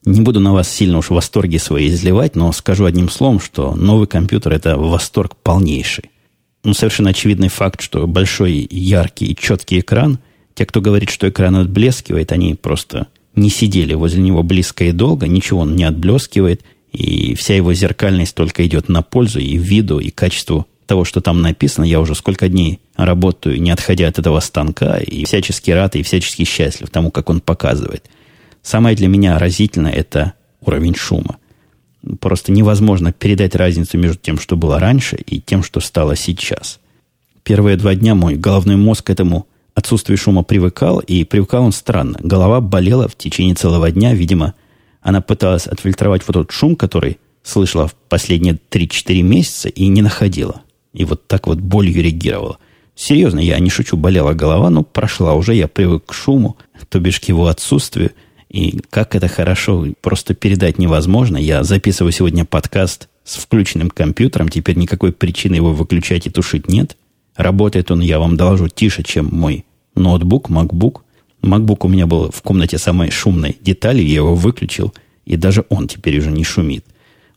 Не 0.06 0.21
буду 0.21 0.39
на 0.39 0.53
вас 0.53 0.69
сильно 0.69 0.99
уж 0.99 1.08
в 1.08 1.13
восторге 1.13 1.60
свои 1.60 1.89
изливать, 1.89 2.36
но 2.36 2.51
скажу 2.51 2.86
одним 2.86 3.10
словом, 3.10 3.39
что 3.39 3.75
новый 3.75 4.08
компьютер– 4.08 4.51
это 4.53 4.77
восторг 4.77 5.36
полнейший. 5.36 6.06
Ну, 6.63 6.73
совершенно 6.73 7.10
очевидный 7.10 7.49
факт, 7.49 7.82
что 7.82 8.08
большой, 8.08 8.67
яркий 8.69 9.25
и 9.25 9.36
четкий 9.36 9.80
экран, 9.80 10.19
те, 10.53 10.65
кто 10.65 10.82
говорит, 10.82 11.10
что 11.10 11.30
экран 11.30 11.56
отблескивает, 11.56 12.32
они 12.32 12.56
просто 12.56 13.08
не 13.36 13.49
сидели 13.49 13.93
возле 13.93 14.21
него 14.21 14.43
близко 14.43 14.86
и 14.86 14.91
долго, 14.91 15.27
ничего 15.27 15.62
он 15.62 15.75
не 15.75 15.84
отблескивает, 15.84 16.63
и 16.91 17.36
вся 17.36 17.56
его 17.56 17.73
зеркальность 17.73 18.36
только 18.36 18.65
идет 18.65 18.89
на 18.89 19.01
пользу 19.01 19.39
и 19.39 19.58
виду, 19.58 19.99
и 19.99 20.10
качеству 20.10 20.67
того, 20.88 21.06
что 21.06 21.21
там 21.21 21.41
написано. 21.41 21.86
Я 21.86 22.00
уже 22.00 22.15
сколько 22.15 22.50
дней 22.50 22.80
работаю, 22.95 23.62
не 23.62 23.69
отходя 23.69 24.08
от 24.08 24.17
этого 24.17 24.39
станка, 24.39 24.97
и 24.97 25.26
всячески 25.26 25.69
рад, 25.71 25.95
и 25.95 26.04
всячески 26.04 26.43
счастлив 26.43 26.89
тому, 26.89 27.12
как 27.12 27.30
он 27.30 27.41
показывает. 27.41 28.10
Самое 28.63 28.95
для 28.95 29.08
меня 29.08 29.38
разительное– 29.38 29.91
это 29.93 30.34
уровень 30.62 30.95
шума. 30.95 31.38
Просто 32.19 32.52
невозможно 32.52 33.12
передать 33.12 33.56
разницу 33.56 33.97
между 33.97 34.17
тем, 34.17 34.39
что 34.39 34.56
было 34.56 34.80
раньше, 34.80 35.17
и 35.17 35.39
тем, 35.39 35.62
что 35.62 35.80
стало 35.80 36.15
сейчас. 36.15 36.80
Первые 37.43 37.78
два 37.78 37.95
дня 37.95 38.15
мой 38.15 38.36
головной 38.36 38.76
мозг 38.76 39.06
к 39.06 39.10
этому 39.10 39.47
отсутствию 39.76 40.17
шума 40.17 40.43
привыкал, 40.43 41.00
и 41.00 41.23
привыкал 41.23 41.63
он 41.63 41.71
странно. 41.71 42.17
Голова 42.21 42.62
болела 42.62 43.08
в 43.08 43.15
течение 43.15 43.56
целого 43.56 43.91
дня. 43.91 44.13
Видимо, 44.13 44.54
она 45.02 45.21
пыталась 45.21 45.67
отфильтровать 45.67 46.23
вот 46.28 46.34
тот 46.34 46.52
шум, 46.52 46.76
который 46.76 47.19
слышала 47.43 47.88
в 47.88 47.93
последние 47.93 48.58
3-4 48.69 49.21
месяца 49.21 49.69
и 49.69 49.88
не 49.88 50.02
находила. 50.02 50.62
И 50.93 51.06
вот 51.06 51.28
так 51.28 51.47
вот 51.47 51.60
болью 51.60 52.02
реагировала. 52.02 52.58
Серьезно, 52.95 53.39
я 53.39 53.60
не 53.60 53.69
шучу, 53.69 53.95
болела 53.95 54.34
голова, 54.34 54.69
но 54.69 54.84
прошла 54.84 55.36
уже, 55.36 55.54
я 55.54 55.67
привык 55.67 56.06
к 56.08 56.13
шуму, 56.13 56.58
то 56.89 57.00
бишь 57.00 57.19
к 57.19 57.26
его 57.26 57.47
отсутствию. 57.47 58.12
И 58.50 58.80
как 58.89 59.13
это 59.13 59.28
хорошо, 59.28 59.86
просто 60.02 60.34
передать 60.34 60.80
невозможно. 60.80 61.38
Я 61.38 61.63
записываю 61.63 62.12
сегодня 62.12 62.43
подкаст 62.45 63.10
с 63.23 63.36
включенным 63.36 63.89
компьютером, 63.89 64.50
теперь 64.50 64.78
никакой 64.78 65.12
причины 65.12 65.56
его 65.56 65.73
выключать 65.73 66.26
и 66.26 66.32
тушить 66.32 66.69
нет. 66.69 66.97
Работает 67.36 67.91
он, 67.91 68.00
я 68.00 68.17
вам 68.17 68.36
доложу, 68.36 68.67
тише, 68.67 69.04
чем 69.04 69.30
мой 69.32 69.65
ноутбук, 69.95 70.50
MacBook. 70.50 71.02
MacBook 71.43 71.80
у 71.82 71.88
меня 71.88 72.08
был 72.08 72.32
в 72.32 72.41
комнате 72.41 72.80
самой 72.80 73.12
шумной 73.12 73.58
детали, 73.62 74.02
я 74.02 74.15
его 74.15 74.34
выключил, 74.34 74.93
и 75.26 75.36
даже 75.36 75.65
он 75.69 75.88
теперь 75.88 76.17
уже 76.17 76.32
не 76.32 76.43
шумит. 76.43 76.84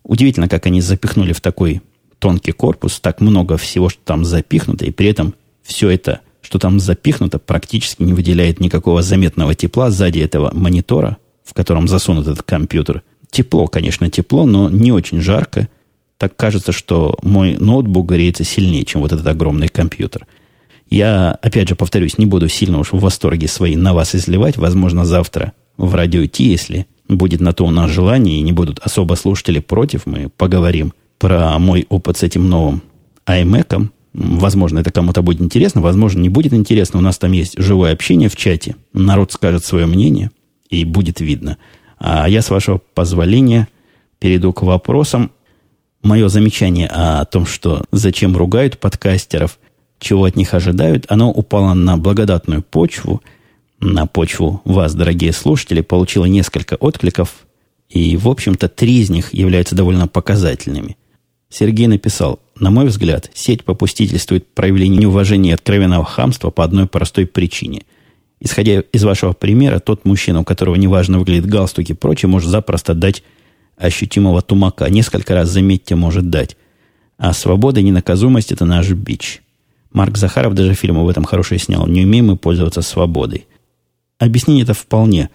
Удивительно, 0.04 0.48
как 0.48 0.64
они 0.66 0.80
запихнули 0.80 1.32
в 1.32 1.40
такой 1.40 1.82
тонкий 2.20 2.52
корпус 2.52 3.00
так 3.00 3.20
много 3.20 3.56
всего, 3.56 3.88
что 3.88 4.00
там 4.04 4.24
запихнуто, 4.24 4.84
и 4.84 4.92
при 4.92 5.08
этом 5.08 5.34
все 5.62 5.90
это, 5.90 6.20
что 6.40 6.60
там 6.60 6.78
запихнуто, 6.78 7.40
практически 7.40 8.02
не 8.02 8.12
выделяет 8.12 8.60
никакого 8.60 9.02
заметного 9.02 9.56
тепла 9.56 9.90
сзади 9.90 10.20
этого 10.20 10.54
монитора, 10.54 11.16
в 11.44 11.52
котором 11.52 11.88
засунут 11.88 12.28
этот 12.28 12.44
компьютер. 12.44 13.02
Тепло, 13.30 13.66
конечно, 13.66 14.08
тепло, 14.08 14.46
но 14.46 14.70
не 14.70 14.92
очень 14.92 15.20
жарко. 15.20 15.68
Так 16.18 16.36
кажется, 16.36 16.70
что 16.70 17.18
мой 17.22 17.56
ноутбук 17.58 18.08
греется 18.08 18.44
сильнее, 18.44 18.84
чем 18.84 19.00
вот 19.00 19.12
этот 19.12 19.26
огромный 19.26 19.68
компьютер– 19.68 20.26
я, 20.90 21.38
опять 21.40 21.68
же, 21.68 21.76
повторюсь, 21.76 22.18
не 22.18 22.26
буду 22.26 22.48
сильно 22.48 22.80
уж 22.80 22.92
в 22.92 22.98
восторге 22.98 23.46
свои 23.46 23.76
на 23.76 23.94
вас 23.94 24.16
изливать. 24.16 24.56
Возможно, 24.56 25.04
завтра 25.04 25.52
в 25.76 25.94
радио 25.94 26.26
Ти, 26.26 26.44
если 26.44 26.86
будет 27.08 27.40
на 27.40 27.52
то 27.52 27.64
у 27.64 27.70
нас 27.70 27.90
желание, 27.90 28.38
и 28.38 28.42
не 28.42 28.52
будут 28.52 28.80
особо 28.80 29.14
слушатели 29.14 29.60
против, 29.60 30.04
мы 30.06 30.28
поговорим 30.36 30.92
про 31.20 31.56
мой 31.60 31.86
опыт 31.88 32.16
с 32.16 32.24
этим 32.24 32.48
новым 32.48 32.82
iMac. 33.26 33.88
Возможно, 34.12 34.80
это 34.80 34.90
кому-то 34.90 35.22
будет 35.22 35.40
интересно, 35.40 35.80
возможно, 35.80 36.18
не 36.18 36.28
будет 36.28 36.52
интересно. 36.52 36.98
У 36.98 37.02
нас 37.02 37.16
там 37.18 37.30
есть 37.30 37.54
живое 37.56 37.92
общение 37.92 38.28
в 38.28 38.34
чате. 38.34 38.74
Народ 38.92 39.30
скажет 39.30 39.64
свое 39.64 39.86
мнение, 39.86 40.32
и 40.68 40.84
будет 40.84 41.20
видно. 41.20 41.58
А 41.98 42.28
я, 42.28 42.42
с 42.42 42.50
вашего 42.50 42.80
позволения, 42.94 43.68
перейду 44.18 44.52
к 44.52 44.62
вопросам. 44.62 45.30
Мое 46.02 46.26
замечание 46.28 46.88
о 46.88 47.24
том, 47.26 47.46
что 47.46 47.84
зачем 47.92 48.36
ругают 48.36 48.80
подкастеров– 48.80 49.60
чего 50.00 50.24
от 50.24 50.34
них 50.34 50.54
ожидают, 50.54 51.04
оно 51.08 51.30
упало 51.30 51.74
на 51.74 51.96
благодатную 51.96 52.62
почву, 52.62 53.22
на 53.78 54.06
почву 54.06 54.60
вас, 54.64 54.94
дорогие 54.94 55.32
слушатели, 55.32 55.82
получило 55.82 56.24
несколько 56.24 56.74
откликов, 56.74 57.46
и, 57.88 58.16
в 58.16 58.28
общем-то, 58.28 58.68
три 58.68 59.00
из 59.00 59.10
них 59.10 59.32
являются 59.34 59.76
довольно 59.76 60.08
показательными. 60.08 60.96
Сергей 61.50 61.88
написал, 61.88 62.38
на 62.58 62.70
мой 62.70 62.86
взгляд, 62.86 63.30
сеть 63.34 63.64
попустительствует 63.64 64.46
проявлению 64.46 65.00
неуважения 65.00 65.50
и 65.50 65.54
откровенного 65.54 66.04
хамства 66.04 66.50
по 66.50 66.64
одной 66.64 66.86
простой 66.86 67.26
причине. 67.26 67.82
Исходя 68.40 68.80
из 68.80 69.04
вашего 69.04 69.32
примера, 69.32 69.80
тот 69.80 70.04
мужчина, 70.04 70.40
у 70.40 70.44
которого 70.44 70.76
неважно 70.76 71.18
выглядит 71.18 71.46
галстук 71.46 71.90
и 71.90 71.92
прочее, 71.92 72.30
может 72.30 72.48
запросто 72.48 72.94
дать 72.94 73.22
ощутимого 73.76 74.40
тумака. 74.40 74.88
Несколько 74.88 75.34
раз, 75.34 75.50
заметьте, 75.50 75.96
может 75.96 76.30
дать. 76.30 76.56
А 77.18 77.32
свобода 77.32 77.80
и 77.80 77.82
ненаказуемость– 77.82 78.52
это 78.52 78.64
наш 78.64 78.88
бич. 78.90 79.42
Марк 79.92 80.16
Захаров 80.16 80.54
даже 80.54 80.74
фильм 80.74 80.98
об 80.98 81.08
этом 81.08 81.24
хороший 81.24 81.58
снял. 81.58 81.86
Не 81.86 82.04
умеем 82.04 82.28
мы 82.28 82.36
пользоваться 82.36 82.80
свободой. 82.80 83.46
Объяснение 84.18 84.62
это 84.62 84.74
вполне 84.74 85.30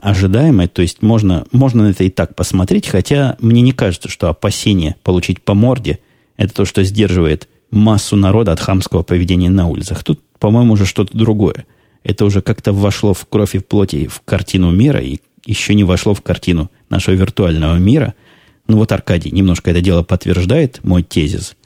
ожидаемое, 0.00 0.68
то 0.68 0.82
есть 0.82 1.02
можно, 1.02 1.46
можно 1.52 1.84
на 1.84 1.90
это 1.90 2.04
и 2.04 2.10
так 2.10 2.34
посмотреть, 2.34 2.86
хотя 2.88 3.36
мне 3.40 3.62
не 3.62 3.72
кажется, 3.72 4.08
что 4.08 4.28
опасение 4.28 4.96
получить 5.02 5.42
по 5.42 5.54
морде– 5.54 5.98
это 6.36 6.54
то, 6.54 6.64
что 6.64 6.84
сдерживает 6.84 7.48
массу 7.70 8.16
народа 8.16 8.52
от 8.52 8.60
хамского 8.60 9.02
поведения 9.02 9.50
на 9.50 9.68
улицах. 9.68 10.04
Тут, 10.04 10.20
по-моему, 10.38 10.74
уже 10.74 10.86
что-то 10.86 11.16
другое. 11.16 11.66
Это 12.04 12.24
уже 12.24 12.42
как-то 12.42 12.72
вошло 12.72 13.12
в 13.12 13.26
кровь 13.26 13.54
и 13.54 13.58
в 13.58 13.66
плоти 13.66 14.06
в 14.06 14.22
картину 14.24 14.70
мира 14.70 15.00
и 15.00 15.18
еще 15.44 15.74
не 15.74 15.84
вошло 15.84 16.14
в 16.14 16.22
картину 16.22 16.70
нашего 16.88 17.14
виртуального 17.14 17.76
мира– 17.76 18.14
ну 18.68 18.76
вот 18.76 18.92
Аркадий 18.92 19.30
немножко 19.30 19.70
это 19.70 19.80
дело 19.80 20.02
подтверждает, 20.02 20.84
мой 20.84 21.02
тезис. 21.02 21.56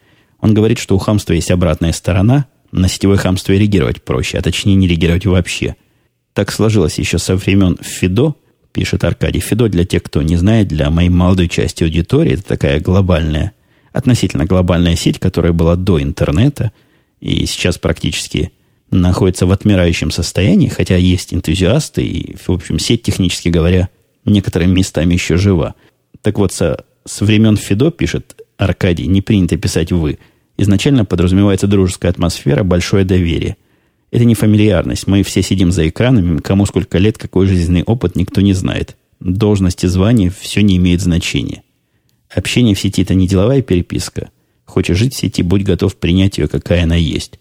Он 0.40 0.54
говорит, 0.54 0.78
что 0.78 0.94
у 0.94 0.98
хамства 0.98 1.32
есть 1.32 1.50
обратная 1.50 1.92
сторона, 1.92 2.46
на 2.70 2.88
сетевое 2.88 3.18
хамство 3.18 3.52
реагировать 3.52 4.02
проще, 4.02 4.38
а 4.38 4.42
точнее 4.42 4.76
не 4.76 4.88
реагировать 4.88 5.26
вообще. 5.26 5.76
Так 6.34 6.50
сложилось 6.50 6.98
еще 6.98 7.18
со 7.18 7.36
времен 7.36 7.78
ФИДО, 7.80 8.34
пишет 8.72 9.04
Аркадий. 9.04 9.40
ФИДО, 9.40 9.68
для 9.68 9.84
тех, 9.84 10.02
кто 10.02 10.22
не 10.22 10.36
знает, 10.36 10.68
для 10.68 10.90
моей 10.90 11.10
молодой 11.10 11.48
части 11.48 11.84
аудитории, 11.84 12.34
это 12.34 12.42
такая 12.42 12.80
глобальная, 12.80 13.52
относительно 13.92 14.46
глобальная 14.46 14.96
сеть, 14.96 15.18
которая 15.18 15.52
была 15.52 15.76
до 15.76 16.02
интернета 16.02 16.72
и 17.20 17.46
сейчас 17.46 17.78
практически 17.78 18.52
находится 18.90 19.46
в 19.46 19.52
отмирающем 19.52 20.10
состоянии, 20.10 20.68
хотя 20.68 20.96
есть 20.96 21.32
энтузиасты, 21.32 22.02
и, 22.02 22.36
в 22.36 22.50
общем, 22.50 22.78
сеть, 22.78 23.02
технически 23.02 23.48
говоря, 23.48 23.88
некоторыми 24.24 24.72
местами 24.72 25.14
еще 25.14 25.36
жива. 25.36 25.74
Так 26.20 26.38
вот, 26.38 26.52
со 26.52 26.84
с 27.04 27.20
времен 27.20 27.56
Фидо, 27.56 27.90
пишет 27.90 28.36
Аркадий, 28.58 29.06
не 29.06 29.22
принято 29.22 29.56
писать 29.56 29.92
«вы». 29.92 30.18
Изначально 30.58 31.04
подразумевается 31.04 31.66
дружеская 31.66 32.12
атмосфера, 32.12 32.62
большое 32.62 33.04
доверие. 33.04 33.56
Это 34.12 34.24
не 34.24 34.34
фамильярность. 34.36 35.08
Мы 35.08 35.24
все 35.24 35.42
сидим 35.42 35.72
за 35.72 35.88
экранами, 35.88 36.38
кому 36.38 36.66
сколько 36.66 36.98
лет, 36.98 37.18
какой 37.18 37.46
жизненный 37.46 37.82
опыт, 37.82 38.14
никто 38.14 38.40
не 38.40 38.52
знает. 38.52 38.96
Должность 39.18 39.82
и 39.82 39.88
звание– 39.88 40.30
все 40.40 40.62
не 40.62 40.76
имеет 40.76 41.00
значения. 41.00 41.64
Общение 42.32 42.76
в 42.76 42.80
сети– 42.80 43.02
это 43.02 43.14
не 43.14 43.26
деловая 43.26 43.62
переписка. 43.62 44.30
Хочешь 44.64 44.98
жить 44.98 45.14
в 45.14 45.18
сети, 45.18 45.42
будь 45.42 45.64
готов 45.64 45.96
принять 45.96 46.38
ее, 46.38 46.46
какая 46.46 46.84
она 46.84 46.94
есть. 46.94 47.40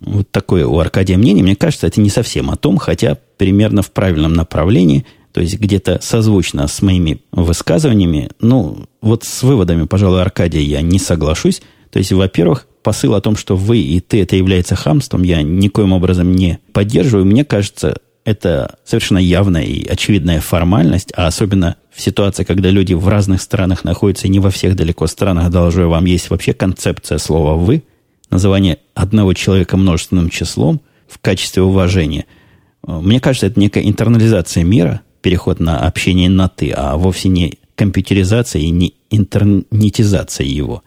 Вот 0.00 0.28
такое 0.30 0.66
у 0.66 0.78
Аркадия 0.80 1.16
мнение. 1.16 1.44
Мне 1.44 1.54
кажется, 1.54 1.86
это 1.86 2.00
не 2.00 2.10
совсем 2.10 2.50
о 2.50 2.56
том, 2.56 2.78
хотя 2.78 3.18
примерно 3.36 3.82
в 3.82 3.92
правильном 3.92 4.32
направлении– 4.32 5.06
то 5.32 5.40
есть 5.40 5.58
где-то 5.58 5.98
созвучно 6.02 6.68
с 6.68 6.82
моими 6.82 7.22
высказываниями. 7.32 8.30
Ну, 8.40 8.84
вот 9.00 9.24
с 9.24 9.42
выводами, 9.42 9.86
пожалуй, 9.86 10.20
Аркадия 10.20 10.60
я 10.60 10.82
не 10.82 10.98
соглашусь. 10.98 11.62
То 11.90 11.98
есть, 11.98 12.12
во-первых, 12.12 12.66
посыл 12.82 13.14
о 13.14 13.20
том, 13.20 13.36
что 13.36 13.56
вы 13.56 13.78
и 13.78 14.00
ты 14.00 14.22
это 14.22 14.36
является 14.36 14.74
хамством, 14.76 15.22
я 15.22 15.42
никоим 15.42 15.92
образом 15.92 16.32
не 16.32 16.58
поддерживаю. 16.72 17.24
Мне 17.24 17.44
кажется, 17.44 17.98
это 18.24 18.76
совершенно 18.84 19.18
явная 19.18 19.64
и 19.64 19.86
очевидная 19.86 20.40
формальность, 20.40 21.12
а 21.16 21.26
особенно 21.26 21.76
в 21.90 22.00
ситуации, 22.00 22.44
когда 22.44 22.70
люди 22.70 22.94
в 22.94 23.08
разных 23.08 23.42
странах 23.42 23.84
находятся, 23.84 24.26
и 24.26 24.30
не 24.30 24.38
во 24.38 24.50
всех 24.50 24.76
далеко 24.76 25.06
странах, 25.06 25.50
должно 25.50 25.88
вам 25.88 26.04
есть 26.04 26.30
вообще 26.30 26.52
концепция 26.52 27.18
слова 27.18 27.54
«вы», 27.56 27.82
называние 28.30 28.78
одного 28.94 29.34
человека 29.34 29.76
множественным 29.76 30.30
числом 30.30 30.80
в 31.08 31.18
качестве 31.18 31.62
уважения. 31.62 32.26
Мне 32.86 33.20
кажется, 33.20 33.46
это 33.46 33.60
некая 33.60 33.84
интернализация 33.84 34.64
мира– 34.64 35.02
переход 35.22 35.60
на 35.60 35.86
общение 35.86 36.28
на 36.28 36.48
«ты», 36.48 36.72
а 36.74 36.96
вовсе 36.96 37.28
не 37.28 37.58
компьютеризация 37.74 38.62
и 38.62 38.70
не 38.70 38.94
интернетизация 39.10 40.46
его. 40.46 40.82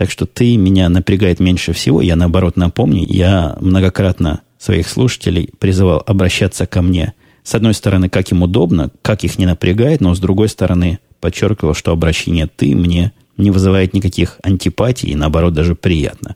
Так 0.00 0.10
что 0.10 0.24
ты 0.24 0.56
меня 0.56 0.88
напрягает 0.88 1.40
меньше 1.40 1.74
всего. 1.74 2.00
Я, 2.00 2.16
наоборот, 2.16 2.56
напомню, 2.56 3.04
я 3.06 3.58
многократно 3.60 4.40
своих 4.56 4.88
слушателей 4.88 5.50
призывал 5.58 6.02
обращаться 6.06 6.64
ко 6.64 6.80
мне. 6.80 7.12
С 7.42 7.54
одной 7.54 7.74
стороны, 7.74 8.08
как 8.08 8.32
им 8.32 8.42
удобно, 8.42 8.90
как 9.02 9.24
их 9.24 9.38
не 9.38 9.44
напрягает, 9.44 10.00
но 10.00 10.14
с 10.14 10.18
другой 10.18 10.48
стороны, 10.48 11.00
подчеркивал, 11.20 11.74
что 11.74 11.92
обращение 11.92 12.46
«ты» 12.46 12.74
мне 12.74 13.12
не 13.36 13.50
вызывает 13.50 13.92
никаких 13.92 14.38
антипатий 14.42 15.10
и, 15.10 15.14
наоборот, 15.14 15.52
даже 15.52 15.74
приятно. 15.74 16.34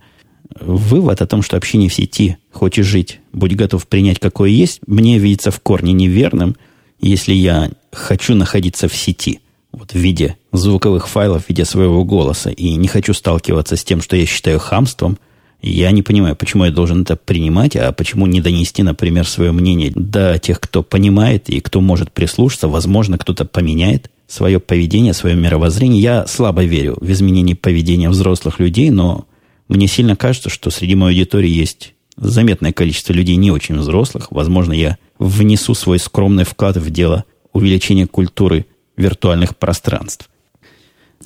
Вывод 0.61 1.23
о 1.23 1.27
том, 1.27 1.41
что 1.41 1.57
общение 1.57 1.89
в 1.89 1.95
сети, 1.95 2.37
хочешь 2.53 2.85
жить, 2.85 3.21
будь 3.33 3.57
готов 3.57 3.87
принять 3.87 4.19
какое 4.19 4.51
есть, 4.51 4.81
мне 4.87 5.19
видится 5.19 5.51
в 5.51 5.59
корне 5.61 5.95
неверным– 5.95 6.55
если 7.01 7.35
я 7.35 7.71
хочу 7.93 8.35
находиться 8.35 8.89
в 8.89 8.95
сети, 8.95 9.41
вот 9.77 9.93
в 9.93 9.97
виде 9.97 10.37
звуковых 10.53 11.09
файлов, 11.09 11.45
в 11.45 11.49
виде 11.49 11.65
своего 11.65 12.05
голоса, 12.05 12.51
и 12.51 12.77
не 12.77 12.89
хочу 12.89 13.15
сталкиваться 13.15 13.77
с 13.77 13.85
тем, 13.85 14.01
что 14.01 14.17
я 14.17 14.27
считаю 14.27 14.59
хамством, 14.59 15.19
я 15.67 15.91
не 15.93 16.03
понимаю, 16.03 16.37
почему 16.37 16.67
я 16.67 16.71
должен 16.71 17.03
это 17.03 17.17
принимать, 17.17 17.75
а 17.75 17.91
почему 17.93 18.27
не 18.27 18.43
донести, 18.43 18.83
например, 18.83 19.27
свое 19.27 19.51
мнение 19.51 19.91
до 19.95 20.39
тех, 20.39 20.61
кто 20.61 20.83
понимает 20.83 21.49
и 21.49 21.61
кто 21.61 21.81
может 21.81 22.13
прислушаться. 22.13 22.69
Возможно, 22.69 23.17
кто-то 23.17 23.47
поменяет 23.47 24.11
свое 24.27 24.61
поведение, 24.61 25.15
свое 25.15 25.37
мировоззрение. 25.37 26.03
Я 26.03 26.27
слабо 26.27 26.65
верю 26.65 26.99
в 27.01 27.11
изменение 27.11 27.57
поведения 27.57 28.11
взрослых 28.11 28.61
людей, 28.61 28.91
но 28.91 29.27
мне 29.69 29.87
сильно 29.87 30.17
кажется, 30.17 30.51
что 30.51 30.69
среди 30.69 30.95
моей 30.95 31.21
аудитории 31.21 31.49
есть 31.49 31.95
заметное 32.17 32.73
количество 32.73 33.15
людей 33.15 33.37
не 33.37 33.51
очень 33.51 33.79
взрослых. 33.79 34.29
Возможно, 34.31 34.75
я 34.75 34.99
внесу 35.19 35.73
свой 35.73 35.99
скромный 35.99 36.45
вклад 36.45 36.77
в 36.77 36.91
дело 36.91 37.25
увеличения 37.55 38.07
культуры 38.07 38.67
виртуальных 38.97 39.57
пространств. 39.57 40.29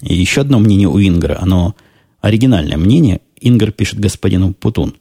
И 0.02 0.14
еще 0.14 0.42
одно 0.42 0.58
мнение 0.58 0.88
у 0.88 0.98
Ингра, 1.00 1.38
оно 1.40 1.74
оригинальное 2.20 2.76
мнение. 2.76 3.20
Ингр 3.40 3.72
пишет 3.72 3.98
господину 3.98 4.54
Путун. 4.54 4.94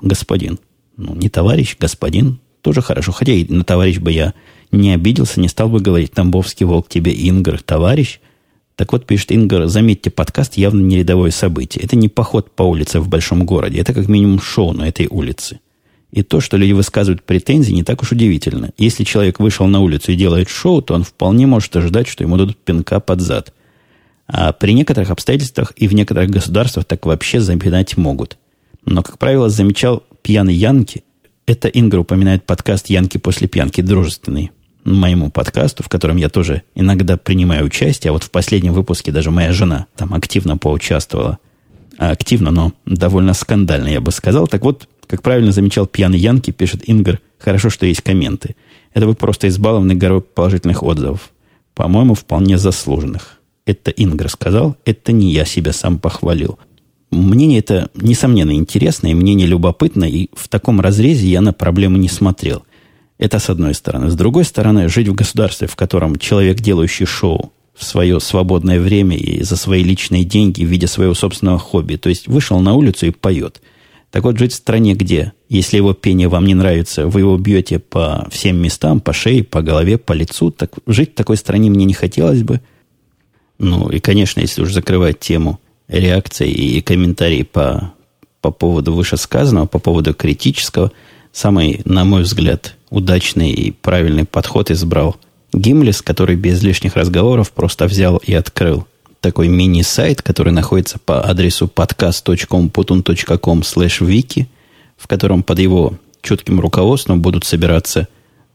Господин. 0.00 0.58
Ну, 0.96 1.14
не 1.14 1.28
товарищ, 1.28 1.76
господин. 1.78 2.40
Тоже 2.60 2.82
хорошо. 2.82 3.12
Хотя 3.12 3.32
и 3.32 3.44
на 3.44 3.64
товарищ 3.64 3.98
бы 3.98 4.12
я 4.12 4.34
не 4.70 4.92
обиделся, 4.92 5.40
не 5.40 5.48
стал 5.48 5.68
бы 5.68 5.80
говорить 5.80 6.12
Тамбовский 6.12 6.66
волк 6.66 6.88
тебе 6.88 7.12
Ингр, 7.12 7.60
товарищ. 7.62 8.20
Так 8.76 8.92
вот, 8.92 9.06
пишет 9.06 9.32
Ингар, 9.32 9.66
заметьте, 9.66 10.10
подкаст 10.10 10.56
явно 10.56 10.80
не 10.80 10.98
рядовое 10.98 11.30
событие. 11.30 11.84
Это 11.84 11.96
не 11.96 12.08
поход 12.08 12.50
по 12.50 12.64
улице 12.64 13.00
в 13.00 13.08
большом 13.08 13.46
городе. 13.46 13.78
Это 13.78 13.94
как 13.94 14.08
минимум 14.08 14.40
шоу 14.40 14.72
на 14.72 14.88
этой 14.88 15.06
улице. 15.06 15.60
И 16.14 16.22
то, 16.22 16.40
что 16.40 16.56
люди 16.56 16.70
высказывают 16.70 17.24
претензии, 17.24 17.72
не 17.72 17.82
так 17.82 18.00
уж 18.00 18.12
удивительно. 18.12 18.70
Если 18.78 19.02
человек 19.02 19.40
вышел 19.40 19.66
на 19.66 19.80
улицу 19.80 20.12
и 20.12 20.16
делает 20.16 20.48
шоу, 20.48 20.80
то 20.80 20.94
он 20.94 21.02
вполне 21.02 21.48
может 21.48 21.74
ожидать, 21.74 22.06
что 22.06 22.22
ему 22.22 22.36
дадут 22.36 22.56
пинка 22.56 23.00
под 23.00 23.20
зад. 23.20 23.52
А 24.28 24.52
при 24.52 24.74
некоторых 24.74 25.10
обстоятельствах 25.10 25.72
и 25.74 25.88
в 25.88 25.92
некоторых 25.92 26.30
государствах 26.30 26.84
так 26.84 27.04
вообще 27.04 27.40
запинать 27.40 27.96
могут. 27.96 28.38
Но, 28.86 29.02
как 29.02 29.18
правило, 29.18 29.50
замечал 29.50 30.04
пьяный 30.22 30.54
Янки. 30.54 31.02
Это 31.46 31.66
Ингр 31.66 31.98
упоминает 31.98 32.46
подкаст 32.46 32.90
«Янки 32.90 33.18
после 33.18 33.48
пьянки» 33.48 33.80
дружественный 33.80 34.52
моему 34.84 35.32
подкасту, 35.32 35.82
в 35.82 35.88
котором 35.88 36.16
я 36.16 36.28
тоже 36.28 36.62
иногда 36.76 37.16
принимаю 37.16 37.66
участие. 37.66 38.10
А 38.10 38.12
вот 38.12 38.22
в 38.22 38.30
последнем 38.30 38.72
выпуске 38.72 39.10
даже 39.10 39.32
моя 39.32 39.52
жена 39.52 39.86
там 39.96 40.14
активно 40.14 40.58
поучаствовала. 40.58 41.38
Активно, 41.98 42.50
но 42.52 42.72
довольно 42.86 43.34
скандально, 43.34 43.88
я 43.88 44.00
бы 44.00 44.12
сказал. 44.12 44.46
Так 44.46 44.62
вот, 44.62 44.88
как 45.06 45.22
правильно 45.22 45.52
замечал 45.52 45.86
пьяный 45.86 46.18
Янки, 46.18 46.50
пишет 46.50 46.82
Ингар, 46.86 47.20
хорошо, 47.38 47.70
что 47.70 47.86
есть 47.86 48.02
комменты. 48.02 48.56
Это 48.92 49.06
вы 49.06 49.14
просто 49.14 49.48
избалованы 49.48 49.94
горой 49.94 50.20
положительных 50.20 50.82
отзывов. 50.82 51.30
По-моему, 51.74 52.14
вполне 52.14 52.58
заслуженных. 52.58 53.40
Это 53.66 53.90
Ингар 53.90 54.28
сказал, 54.28 54.76
это 54.84 55.12
не 55.12 55.32
я 55.32 55.44
себя 55.44 55.72
сам 55.72 55.98
похвалил. 55.98 56.58
Мнение 57.10 57.60
это, 57.60 57.90
несомненно, 57.94 58.52
интересное, 58.54 59.14
мнение 59.14 59.46
любопытное, 59.46 60.08
и 60.08 60.28
в 60.34 60.48
таком 60.48 60.80
разрезе 60.80 61.28
я 61.28 61.40
на 61.40 61.52
проблему 61.52 61.96
не 61.96 62.08
смотрел. 62.08 62.64
Это 63.18 63.38
с 63.38 63.48
одной 63.48 63.74
стороны. 63.74 64.10
С 64.10 64.14
другой 64.14 64.44
стороны, 64.44 64.88
жить 64.88 65.08
в 65.08 65.14
государстве, 65.14 65.68
в 65.68 65.76
котором 65.76 66.16
человек, 66.16 66.60
делающий 66.60 67.06
шоу 67.06 67.52
в 67.74 67.84
свое 67.84 68.20
свободное 68.20 68.80
время 68.80 69.16
и 69.16 69.42
за 69.42 69.56
свои 69.56 69.82
личные 69.82 70.24
деньги 70.24 70.64
в 70.64 70.68
виде 70.68 70.86
своего 70.86 71.14
собственного 71.14 71.58
хобби, 71.58 71.96
то 71.96 72.08
есть 72.08 72.28
вышел 72.28 72.60
на 72.60 72.74
улицу 72.74 73.06
и 73.06 73.10
поет– 73.10 73.60
так 74.14 74.22
вот, 74.22 74.38
жить 74.38 74.52
в 74.52 74.54
стране, 74.54 74.94
где, 74.94 75.32
если 75.48 75.76
его 75.76 75.92
пение 75.92 76.28
вам 76.28 76.46
не 76.46 76.54
нравится, 76.54 77.08
вы 77.08 77.22
его 77.22 77.36
бьете 77.36 77.80
по 77.80 78.28
всем 78.30 78.58
местам, 78.58 79.00
по 79.00 79.12
шее, 79.12 79.42
по 79.42 79.60
голове, 79.60 79.98
по 79.98 80.12
лицу, 80.12 80.52
так 80.52 80.70
жить 80.86 81.10
в 81.10 81.14
такой 81.16 81.36
стране 81.36 81.68
мне 81.68 81.84
не 81.84 81.94
хотелось 81.94 82.44
бы. 82.44 82.60
Ну, 83.58 83.88
и, 83.88 83.98
конечно, 83.98 84.38
если 84.38 84.62
уж 84.62 84.72
закрывать 84.72 85.18
тему 85.18 85.58
реакции 85.88 86.48
и 86.48 86.80
комментарии 86.80 87.42
по, 87.42 87.92
по 88.40 88.52
поводу 88.52 88.94
вышесказанного, 88.94 89.66
по 89.66 89.80
поводу 89.80 90.14
критического, 90.14 90.92
самый, 91.32 91.80
на 91.84 92.04
мой 92.04 92.22
взгляд, 92.22 92.76
удачный 92.90 93.50
и 93.50 93.72
правильный 93.72 94.26
подход 94.26 94.70
избрал 94.70 95.16
Гимлис, 95.52 96.02
который 96.02 96.36
без 96.36 96.62
лишних 96.62 96.94
разговоров 96.94 97.50
просто 97.50 97.86
взял 97.86 98.18
и 98.18 98.32
открыл 98.32 98.86
такой 99.24 99.48
мини-сайт, 99.48 100.20
который 100.20 100.52
находится 100.52 100.98
по 100.98 101.26
адресу 101.26 101.66
podcast.com.com 101.66 103.60
slash 103.60 104.00
wiki, 104.06 104.44
в 104.98 105.08
котором 105.08 105.42
под 105.42 105.60
его 105.60 105.94
четким 106.20 106.60
руководством 106.60 107.22
будут 107.22 107.44
собираться 107.44 108.06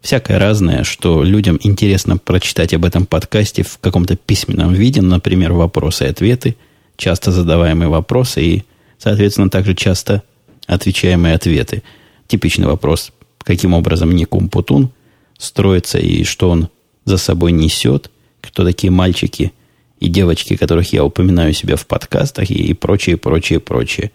всякое 0.02 0.38
разное, 0.38 0.84
что 0.84 1.24
людям 1.24 1.58
интересно 1.64 2.18
прочитать 2.18 2.76
об 2.76 2.86
этом 2.86 3.08
подкасте 3.08 3.64
в 3.64 3.80
каком-то 3.80 4.16
письменном 4.16 4.72
виде, 4.72 5.02
например, 5.02 5.54
вопросы 5.54 6.06
и 6.06 6.10
ответы, 6.10 6.56
часто 6.98 7.32
задаваемые 7.32 7.90
вопросы 7.90 8.44
и, 8.44 8.64
соответственно, 9.00 9.50
также 9.50 9.74
часто 9.74 10.22
отвечаемые 10.68 11.34
ответы. 11.34 11.82
Типичный 12.28 12.68
вопрос, 12.68 13.12
каким 13.40 13.74
образом 13.74 14.12
Никум 14.12 14.50
Путун 14.50 14.92
строится 15.40 15.98
и 15.98 16.24
что 16.26 16.52
он 16.52 16.70
за 17.06 17.18
собой 17.18 17.54
несет, 17.54 18.12
кто 18.42 18.64
такие 18.64 18.92
мальчики 18.92 19.52
и 20.00 20.08
девочки, 20.08 20.56
которых 20.56 20.94
я 20.94 21.04
упоминаю 21.04 21.54
себя 21.54 21.76
в 21.76 21.86
подкастах 21.86 22.50
и 22.50 22.74
прочее, 22.74 23.18
прочее, 23.18 23.60
прочее. 23.60 24.12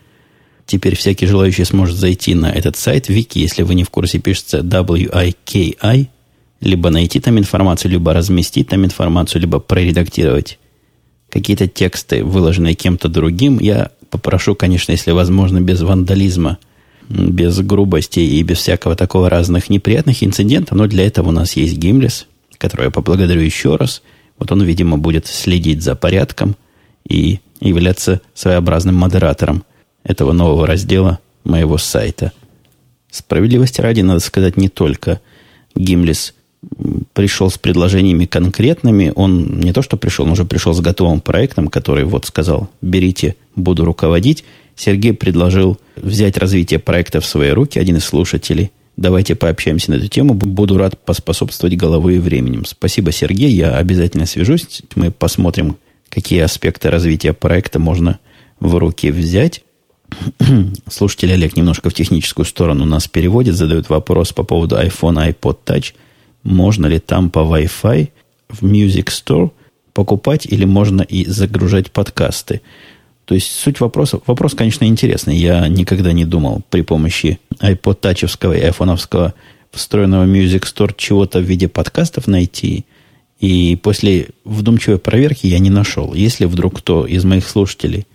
Теперь 0.67 0.97
всякий 0.97 1.27
желающий 1.27 1.65
сможет 1.65 1.97
зайти 1.97 2.35
на 2.35 2.51
этот 2.51 2.77
сайт 2.77 3.09
Вики, 3.09 3.39
если 3.39 3.63
вы 3.63 3.75
не 3.75 3.85
в 3.85 3.91
курсе, 3.91 4.19
пишется 4.19 4.61
W-I-K-I, 4.61 6.09
либо 6.61 6.91
найти 6.91 7.21
там 7.21 7.39
информацию, 7.39 7.91
либо 7.91 8.15
разместить 8.15 8.69
там 8.69 8.85
информацию, 8.85 9.43
либо 9.43 9.59
проредактировать 9.59 10.59
какие-то 11.29 11.67
тексты, 11.67 12.25
выложенные 12.25 12.75
кем-то 12.75 13.09
другим. 13.09 13.59
Я 13.59 13.91
попрошу, 14.09 14.55
конечно, 14.55 14.93
если 14.93 15.11
возможно, 15.11 15.61
без 15.61 15.83
вандализма, 15.83 16.59
без 17.09 17.59
грубости 17.59 18.21
и 18.21 18.43
без 18.43 18.59
всякого 18.59 18.97
такого 18.97 19.29
разных 19.29 19.69
неприятных 19.69 20.23
инцидентов, 20.23 20.79
но 20.79 20.87
для 20.87 21.07
этого 21.07 21.29
у 21.29 21.33
нас 21.33 21.57
есть 21.57 21.77
Гимлес, 21.77 22.27
которого 22.57 22.87
я 22.87 22.91
поблагодарю 22.91 23.43
еще 23.43 23.77
раз. 23.77 24.03
Вот 24.39 24.53
он, 24.53 24.63
видимо, 24.63 24.99
будет 24.99 25.27
следить 25.27 25.83
за 25.83 25.95
порядком 25.95 26.57
и 27.09 27.41
являться 27.61 28.21
своеобразным 28.35 28.95
модератором– 28.95 29.65
этого 30.05 30.33
нового 30.33 30.67
раздела 30.67 31.19
моего 31.43 31.79
сайта. 31.79 32.33
Справедливости 33.11 33.81
ради, 33.81 34.03
надо 34.03 34.21
сказать, 34.21 34.57
не 34.57 34.69
только 34.69 35.21
Гимлис 35.75 36.35
пришел 37.13 37.51
с 37.51 37.59
предложениями 37.59 38.27
конкретными. 38.27 39.13
Он 39.15 39.61
не 39.61 39.73
то, 39.73 39.83
что 39.83 39.97
пришел, 39.97 40.25
он 40.27 40.33
уже 40.33 40.45
пришел 40.45 40.73
с 40.73 40.81
готовым 40.81 41.21
проектом, 41.21 41.69
который 41.69 42.05
вот 42.05 42.27
сказал, 42.27 42.71
берите, 42.81 43.37
буду 43.57 43.85
руководить. 43.85 44.45
Сергей 44.77 45.13
предложил 45.13 45.79
взять 45.97 46.37
развитие 46.37 46.81
проекта 46.81 47.21
в 47.21 47.27
свои 47.27 47.51
руки, 47.51 47.79
один 47.79 47.97
из 47.97 48.05
слушателей. 48.05 48.73
Давайте 48.97 49.35
пообщаемся 49.35 49.91
на 49.91 49.97
эту 49.97 50.09
тему. 50.09 50.35
Буду 50.35 50.79
рад 50.79 50.99
поспособствовать 51.05 51.77
головой 51.77 52.17
и 52.17 52.19
временем. 52.21 52.65
Спасибо, 52.65 53.11
Сергей. 53.11 53.51
Я 53.51 53.77
обязательно 53.77 54.27
свяжусь. 54.27 54.83
Мы 54.95 55.11
посмотрим, 55.11 55.77
какие 56.09 56.41
аспекты 56.41 56.91
развития 56.91 57.33
проекта 57.33 57.81
можно 57.81 58.21
в 58.61 58.77
руки 58.77 59.11
взять. 59.11 59.63
Слушатель 60.89 61.33
Олег 61.33 61.57
немножко 61.57 61.91
в 61.91 61.95
техническую 61.95 62.47
сторону 62.47 62.85
нас 62.85 63.09
переводит, 63.09 63.57
задает 63.57 63.89
вопрос 63.89 64.33
по 64.33 64.45
поводу 64.45 64.77
iPhone, 64.77 65.35
iPod 65.35 65.59
Touch. 65.67 65.95
Можно 66.45 66.87
ли 66.87 67.01
там 67.01 67.31
по 67.31 67.41
Wi-Fi 67.41 68.11
в 68.49 68.63
Music 68.63 69.07
Store 69.07 69.51
покупать 69.93 70.47
или 70.47 70.65
можно 70.65 71.03
и 71.03 71.25
загружать 71.27 71.91
подкасты? 71.91 72.61
То 73.25 73.35
есть 73.35 73.51
суть 73.53 73.81
вопроса, 73.81 74.21
вопрос, 74.27 74.55
конечно, 74.55 74.85
интересный. 74.85 75.37
Я 75.37 75.67
никогда 75.69 76.13
не 76.13 76.25
думал 76.25 76.63
при 76.71 76.83
помощи 76.83 77.39
iPod 77.61 78.01
Touch 78.01 78.57
и 78.57 78.69
iPhone 78.69 79.33
встроенного 79.71 80.27
Music 80.27 80.63
Store 80.63 80.95
чего-то 80.97 81.41
в 81.41 81.43
виде 81.43 81.69
подкастов 81.69 82.27
найти. 82.27 82.85
И 83.41 83.77
после 83.83 84.29
вдумчивой 84.45 84.99
проверки 84.99 85.47
я 85.47 85.59
не 85.59 85.71
нашел. 85.71 86.15
Если 86.15 86.45
вдруг 86.45 86.79
кто 86.79 87.07
из 87.07 87.25
моих 87.25 87.49
слушателей 87.49 88.07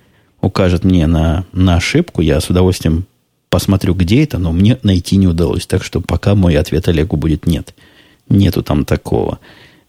укажет 0.41 0.83
мне 0.83 1.07
на, 1.07 1.45
на 1.51 1.75
ошибку, 1.75 2.21
я 2.21 2.39
с 2.39 2.49
удовольствием 2.49 3.05
посмотрю, 3.49 3.93
где 3.95 4.23
это, 4.23 4.37
но 4.37 4.51
мне 4.51 4.77
найти 4.83 5.17
не 5.17 5.27
удалось. 5.27 5.65
Так 5.67 5.83
что 5.83 6.01
пока 6.01 6.35
мой 6.35 6.55
ответ 6.55 6.87
Олегу 6.87 7.17
будет 7.17 7.45
нет. 7.47 7.73
Нету 8.29 8.63
там 8.63 8.85
такого. 8.85 9.39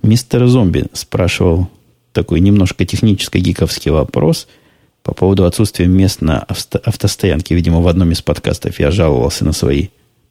Мистер 0.02 0.46
Зомби 0.46 0.86
спрашивал 0.94 1.68
такой 2.12 2.40
немножко 2.40 2.84
технический 2.84 3.38
гиковский 3.38 3.90
вопрос 3.90 4.48
по 5.02 5.14
поводу 5.14 5.44
отсутствия 5.44 5.86
мест 5.86 6.20
на 6.20 6.40
автостоянке. 6.40 7.54
Видимо, 7.54 7.80
в 7.80 7.88
одном 7.88 8.12
из 8.12 8.22
подкастов 8.22 8.78
я 8.80 8.90
жаловался 8.90 9.44
на 9.44 9.52
свои 9.52 9.88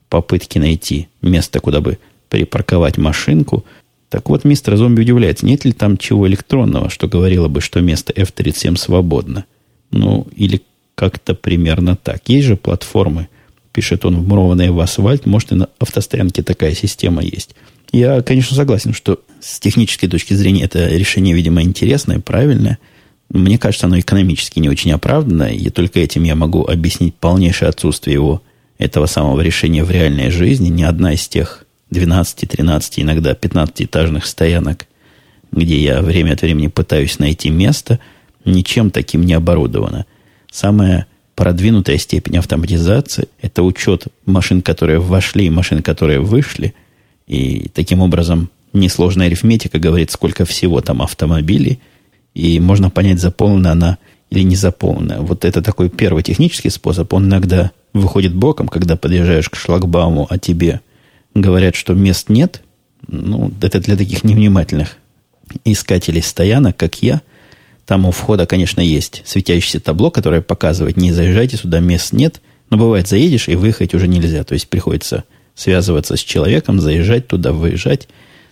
попытки 0.10 0.58
найти 0.60 1.08
место, 1.22 1.60
куда 1.60 1.82
бы 1.82 2.00
припарковать 2.30 2.98
машинку. 2.98 3.66
Так 4.10 4.30
вот, 4.30 4.44
мистер 4.44 4.76
Зомби 4.76 5.02
удивляется, 5.02 5.46
нет 5.46 5.66
ли 5.66 5.72
там 5.72 5.98
чего 5.98 6.28
электронного, 6.28 6.90
что 6.90 7.08
говорило 7.08 7.48
бы, 7.48 7.62
что 7.62 7.82
место 7.82 8.14
F-37 8.16 8.76
свободно– 8.78 9.46
ну, 9.92 10.28
или 10.36 10.62
как-то 10.96 11.34
примерно 11.34 11.96
так. 11.96 12.28
Есть 12.28 12.48
же 12.48 12.58
платформы, 12.58 13.30
пишет 13.72 14.06
он, 14.06 14.20
вмурованные 14.20 14.72
в 14.72 14.80
асфальт. 14.80 15.26
Может, 15.26 15.52
и 15.52 15.56
на 15.56 15.70
автостоянке 15.80 16.44
такая 16.44 16.74
система 16.74 17.22
есть. 17.24 17.56
Я, 17.92 18.22
конечно, 18.22 18.56
согласен, 18.56 18.94
что 18.94 19.22
с 19.40 19.60
технической 19.60 20.10
точки 20.10 20.34
зрения 20.34 20.64
это 20.64 20.88
решение, 20.88 21.34
видимо, 21.34 21.62
интересное, 21.64 22.20
правильное. 22.20 22.78
Мне 23.30 23.58
кажется, 23.58 23.86
оно 23.88 24.00
экономически 24.00 24.60
не 24.60 24.70
очень 24.70 24.92
оправдано, 24.92 25.44
и 25.44 25.70
только 25.70 26.00
этим 26.00 26.24
я 26.24 26.36
могу 26.36 26.66
объяснить 26.66 27.16
полнейшее 27.16 27.70
отсутствие 27.70 28.16
его, 28.16 28.42
этого 28.78 29.08
самого 29.08 29.42
решения 29.42 29.84
в 29.84 29.92
реальной 29.92 30.30
жизни. 30.30 30.70
Ни 30.70 30.84
одна 30.84 31.14
из 31.14 31.28
тех 31.28 31.66
12, 31.92 32.50
13, 32.50 33.00
иногда 33.02 33.34
15-этажных 33.34 34.26
стоянок, 34.26 34.88
где 35.52 35.78
я 35.78 36.02
время 36.02 36.34
от 36.34 36.42
времени 36.42 36.68
пытаюсь 36.68 37.20
найти 37.20 37.50
место– 37.50 38.00
ничем 38.46 38.92
таким 38.92 39.26
не 39.26 39.34
оборудована. 39.34 40.06
Самая 40.52 41.08
продвинутая 41.36 41.98
степень 41.98 42.38
автоматизации– 42.38 43.28
это 43.42 43.64
учет 43.64 44.08
машин, 44.26 44.62
которые 44.62 45.00
вошли, 45.00 45.46
и 45.46 45.50
машин, 45.50 45.82
которые 45.82 46.20
вышли. 46.20 46.74
И 47.28 47.70
таким 47.74 48.02
образом 48.02 48.50
несложная 48.74 49.28
арифметика 49.28 49.80
говорит, 49.80 50.12
сколько 50.12 50.46
всего 50.46 50.82
там 50.82 51.02
автомобилей, 51.02 51.80
и 52.40 52.60
можно 52.60 52.90
понять, 52.90 53.20
заполнена 53.20 53.72
она 53.72 53.98
или 54.30 54.44
не 54.44 54.56
заполнена. 54.56 55.22
Вот 55.22 55.46
это 55.46 55.62
такой 55.62 55.90
первый 55.90 56.24
технический 56.24 56.70
способ. 56.70 57.12
Он 57.14 57.26
иногда 57.26 57.72
выходит 57.94 58.34
боком, 58.34 58.68
когда 58.68 58.96
подъезжаешь 58.96 59.50
к 59.50 59.56
шлагбауму, 59.56 60.28
а 60.30 60.38
тебе 60.38 60.82
говорят, 61.34 61.76
что 61.76 61.94
мест 61.94 62.30
нет. 62.30 62.62
Ну, 63.08 63.52
это 63.62 63.80
для 63.80 63.96
таких 63.98 64.24
невнимательных 64.24 64.98
искателей 65.66 66.22
стоянок, 66.22 66.78
как 66.78 67.02
я– 67.02 67.22
там 67.90 68.06
у 68.06 68.12
входа, 68.12 68.46
конечно, 68.46 68.82
есть 68.82 69.24
светящееся 69.26 69.80
табло, 69.80 70.12
которое 70.12 70.42
показывает, 70.42 70.96
не 70.96 71.12
заезжайте 71.12 71.58
сюда, 71.58 71.80
мест 71.80 72.14
нет. 72.14 72.40
Но 72.70 72.78
бывает, 72.78 73.08
заедешь, 73.08 73.50
и 73.50 73.56
выехать 73.56 73.96
уже 73.96 74.08
нельзя. 74.08 74.44
То 74.44 74.54
есть 74.54 74.68
приходится 74.68 75.24
связываться 75.56 76.16
с 76.16 76.20
человеком, 76.20 76.80
заезжать 76.80 77.28
туда, 77.28 77.52
выезжать. 77.52 78.08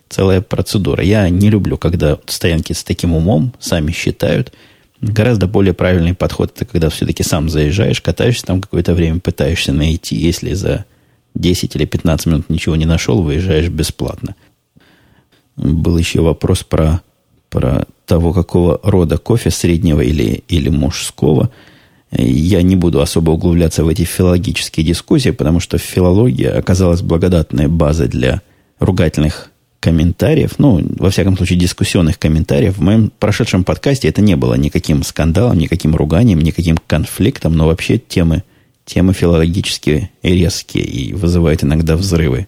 Целая 0.10 0.41
процедура. 0.41 1.04
Я 1.04 1.30
не 1.30 1.50
люблю, 1.50 1.78
когда 1.78 2.17
стоянки 2.28 2.74
с 2.74 2.84
таким 2.84 3.13
умом 3.13 3.54
сами 3.60 3.91
считают. 3.91 4.54
Гораздо 5.02 5.48
более 5.48 5.74
правильный 5.74 6.15
подход 6.15 6.52
это 6.56 6.65
когда 6.65 6.89
все-таки 6.89 7.24
сам 7.24 7.50
заезжаешь, 7.50 8.02
катаешься 8.02 8.46
там 8.46 8.62
какое-то 8.62 8.93
время, 8.93 9.20
пытаешься 9.20 9.74
найти. 9.74 10.15
Если 10.15 10.54
за 10.54 10.86
10 11.36 11.76
или 11.76 11.86
15 11.86 12.26
минут 12.26 12.50
ничего 12.50 12.76
не 12.76 12.86
нашел, 12.86 13.22
выезжаешь 13.22 13.70
бесплатно. 13.70 14.36
Был 15.56 15.98
еще 15.98 16.22
вопрос 16.22 16.63
про, 16.63 17.02
про 17.50 17.86
того, 18.06 18.34
какого 18.34 18.80
рода 18.84 19.17
кофе, 19.17 19.52
среднего 19.52 20.02
или, 20.02 20.43
или 20.48 20.70
мужского. 20.70 21.52
Я 22.12 22.62
не 22.62 22.76
буду 22.76 23.02
особо 23.02 23.32
углубляться 23.32 23.84
в 23.84 23.88
эти 23.89 24.04
филологические 24.04 24.86
дискуссии, 24.86 25.32
потому 25.32 25.60
что 25.60 25.78
филология 25.78 26.58
оказалась 26.58 27.02
благодатной 27.02 27.67
базой 27.67 28.08
для 28.08 28.41
ругательных 28.80 29.52
комментариев, 29.80 30.60
ну, 30.60 30.82
во 30.98 31.10
всяком 31.10 31.38
случае, 31.38 31.60
дискуссионных 31.60 32.20
комментариев. 32.20 32.78
В 32.78 32.82
моем 32.82 33.12
прошедшем 33.20 33.63
подкасте 33.63 34.08
это 34.08 34.22
не 34.22 34.36
было 34.36 34.56
никаким 34.56 35.04
скандалом, 35.04 35.58
никаким 35.58 35.96
руганием, 35.96 36.40
никаким 36.40 36.78
конфликтом, 36.88 37.56
но 37.56 37.68
вообще 37.68 37.98
темы, 37.98 38.44
темы 38.86 39.13
филологические 39.13 40.10
резкие 40.24 40.84
и 40.84 41.14
вызывают 41.14 41.64
иногда 41.64 41.95
взрывы 41.95 42.47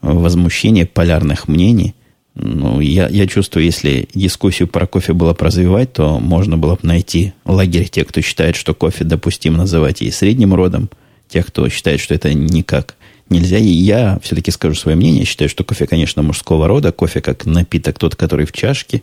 возмущения 0.00 0.86
полярных 0.86 1.48
мнений– 1.48 1.94
ну, 2.34 2.80
я, 2.80 3.08
я 3.08 3.26
чувствую, 3.26 3.64
если 3.64 4.08
дискуссию 4.14 4.66
про 4.66 4.86
кофе 4.86 5.12
было 5.12 5.34
бы 5.34 5.44
развивать, 5.44 5.92
то 5.92 6.18
можно 6.18 6.56
было 6.56 6.74
бы 6.74 6.80
найти 6.82 7.34
лагерь 7.44 7.88
тех, 7.88 8.08
кто 8.08 8.22
считает, 8.22 8.56
что 8.56 8.74
кофе 8.74 9.04
допустимо 9.04 9.58
называть 9.58 10.00
и 10.00 10.10
средним 10.10 10.54
родом, 10.54 10.88
тех, 11.28 11.46
кто 11.46 11.68
считает, 11.68 12.00
что 12.00 12.14
это 12.14 12.32
никак 12.32 12.94
нельзя. 13.32 13.58
И 13.58 13.64
я 13.64 14.18
все-таки 14.22 14.50
скажу 14.50 14.74
свое 14.74 14.96
мнение. 14.96 15.24
Считаю, 15.24 15.48
что 15.48 15.64
кофе, 15.64 15.86
конечно, 15.86 16.22
мужского 16.22 16.68
рода. 16.68 16.92
Кофе 16.92 17.20
как 17.20 17.46
напиток 17.46 17.98
тот, 17.98 18.14
который 18.14 18.46
в 18.46 18.52
чашке. 18.52 19.02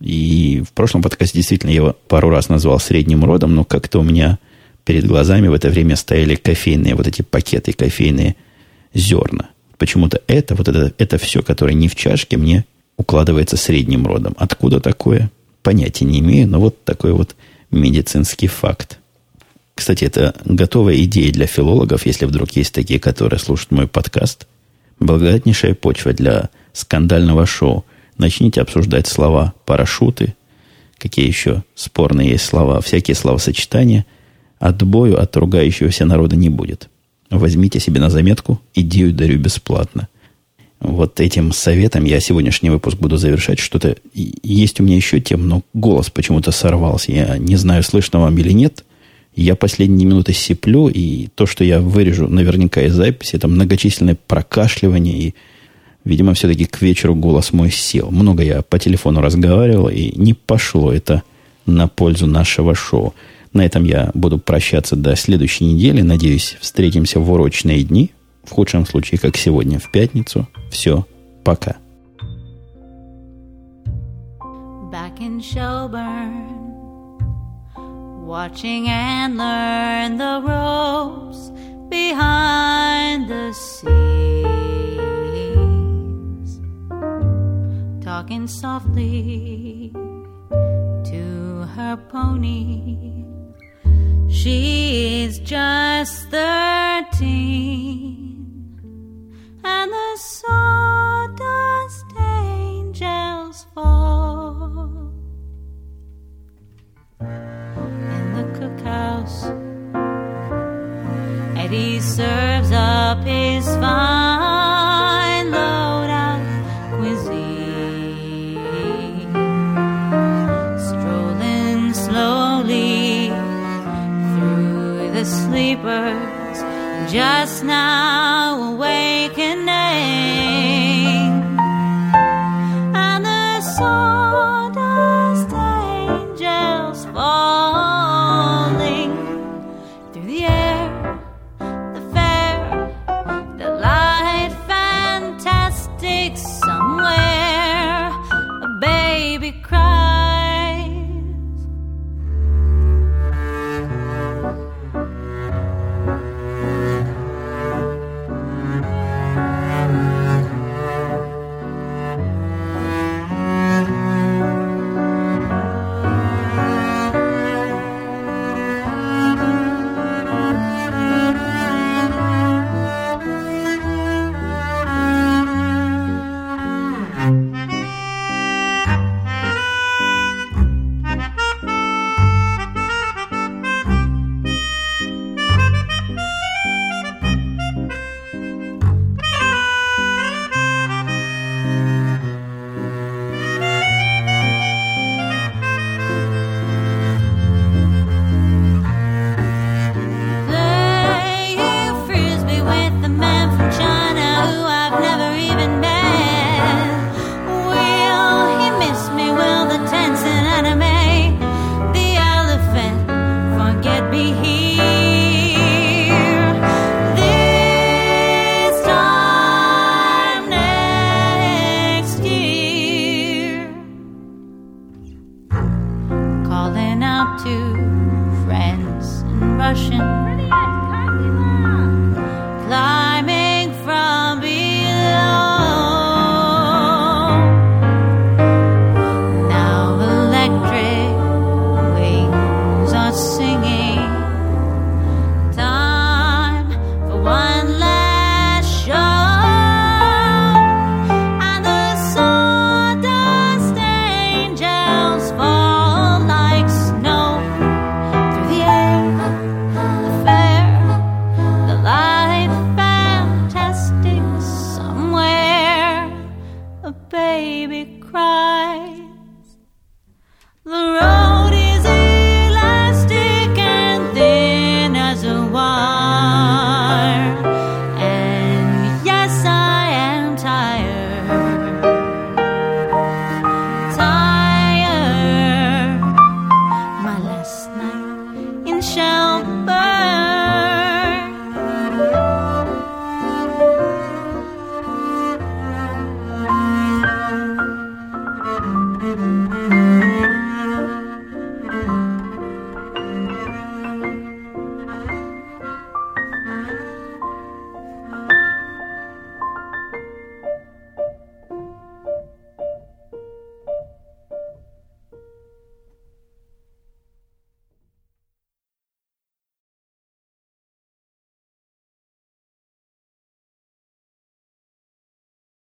И 0.00 0.62
в 0.66 0.72
прошлом 0.72 1.02
подкасте 1.02 1.38
действительно 1.38 1.70
я 1.70 1.76
его 1.76 1.96
пару 2.08 2.28
раз 2.30 2.48
назвал 2.48 2.80
средним 2.80 3.24
родом, 3.24 3.54
но 3.54 3.64
как-то 3.64 4.00
у 4.00 4.02
меня 4.02 4.38
перед 4.84 5.06
глазами 5.06 5.48
в 5.48 5.54
это 5.54 5.68
время 5.68 5.96
стояли 5.96 6.34
кофейные 6.34 6.94
вот 6.94 7.06
эти 7.06 7.22
пакеты, 7.22 7.72
кофейные 7.72 8.36
зерна. 8.92 9.50
Почему-то 9.78 10.22
это, 10.26 10.54
вот 10.54 10.68
это, 10.68 10.92
это 10.98 11.18
все, 11.18 11.42
которое 11.42 11.74
не 11.74 11.88
в 11.88 11.94
чашке, 11.94 12.36
мне 12.36 12.64
укладывается 12.96 13.56
средним 13.56 14.06
родом. 14.06 14.34
Откуда 14.38 14.80
такое? 14.80 15.30
Понятия 15.62 16.04
не 16.04 16.20
имею, 16.20 16.48
но 16.48 16.60
вот 16.60 16.84
такой 16.84 17.12
вот 17.12 17.34
медицинский 17.70 18.46
факт. 18.46 18.98
Кстати, 19.76 20.04
это 20.04 20.34
готовая 20.44 20.96
идея 21.04 21.30
для 21.30 21.46
филологов, 21.46 22.06
если 22.06 22.24
вдруг 22.24 22.50
есть 22.52 22.72
такие, 22.72 22.98
которые 22.98 23.38
слушают 23.38 23.70
мой 23.70 23.86
подкаст. 23.86 24.48
Благодатнейшая 24.98 25.74
почва 25.74 26.14
для 26.14 26.48
скандального 26.72 27.44
шоу. 27.44 27.84
Начните 28.16 28.62
обсуждать 28.62 29.06
слова 29.06 29.52
парашюты, 29.66 30.34
какие 30.96 31.26
еще 31.26 31.62
спорные 31.74 32.30
есть 32.30 32.46
слова, 32.46 32.80
всякие 32.80 33.14
словосочетания. 33.14 34.06
Отбою 34.58 35.20
от 35.20 35.36
ругающегося 35.36 36.06
народа 36.06 36.34
не 36.34 36.48
будет. 36.48 36.88
Возьмите 37.28 37.78
себе 37.78 38.00
на 38.00 38.08
заметку, 38.08 38.58
идею 38.74 39.12
дарю 39.12 39.38
бесплатно. 39.38 40.08
Вот 40.80 41.20
этим 41.20 41.52
советом 41.52 42.04
я 42.04 42.20
сегодняшний 42.20 42.70
выпуск 42.70 42.96
буду 42.96 43.18
завершать. 43.18 43.58
Что-то 43.58 43.96
есть 44.14 44.80
у 44.80 44.84
меня 44.84 44.96
еще 44.96 45.20
тем, 45.20 45.46
но 45.46 45.62
голос 45.74 46.08
почему-то 46.08 46.50
сорвался. 46.50 47.12
Я 47.12 47.36
не 47.36 47.56
знаю, 47.56 47.82
слышно 47.82 48.20
вам 48.20 48.38
или 48.38 48.52
нет. 48.52 48.82
Я 49.36 49.54
последние 49.54 50.08
минуты 50.08 50.32
сиплю, 50.32 50.88
и 50.88 51.28
то, 51.34 51.44
что 51.44 51.62
я 51.62 51.80
вырежу 51.80 52.26
наверняка 52.26 52.80
из 52.82 52.94
записи, 52.94 53.36
это 53.36 53.48
многочисленное 53.48 54.16
прокашливание, 54.26 55.18
и, 55.18 55.34
видимо, 56.04 56.32
все-таки 56.32 56.64
к 56.64 56.80
вечеру 56.80 57.14
голос 57.14 57.52
мой 57.52 57.70
сел. 57.70 58.10
Много 58.10 58.42
я 58.42 58.62
по 58.62 58.78
телефону 58.78 59.20
разговаривал, 59.20 59.88
и 59.88 60.18
не 60.18 60.32
пошло 60.32 60.90
это 60.90 61.22
на 61.66 61.86
пользу 61.86 62.26
нашего 62.26 62.74
шоу. 62.74 63.14
На 63.52 63.64
этом 63.64 63.84
я 63.84 64.10
буду 64.14 64.38
прощаться 64.38 64.96
до 64.96 65.14
следующей 65.16 65.64
недели. 65.64 66.00
Надеюсь, 66.00 66.56
встретимся 66.60 67.20
в 67.20 67.30
урочные 67.30 67.82
дни. 67.82 68.12
В 68.42 68.52
худшем 68.52 68.86
случае, 68.86 69.18
как 69.18 69.36
сегодня, 69.36 69.78
в 69.78 69.90
пятницу. 69.90 70.48
Все, 70.70 71.06
пока. 71.44 71.76
Back 74.90 75.18
in 75.20 75.40
Shelburne, 75.40 76.45
watching 78.26 78.88
and 78.88 79.38
learn 79.38 80.18
the 80.18 80.42
ropes 80.44 81.52
behind 81.88 83.28
the 83.28 83.52
scenes, 83.52 84.10
talking 88.04 88.48
softly 88.48 89.92
to 91.04 91.68
her 91.76 91.96
pony. 92.08 93.24
She's 94.28 95.38
just 95.38 96.28
thirteen, 96.28 97.30
and 99.62 99.92
the 99.92 100.16
sawdust 100.16 101.95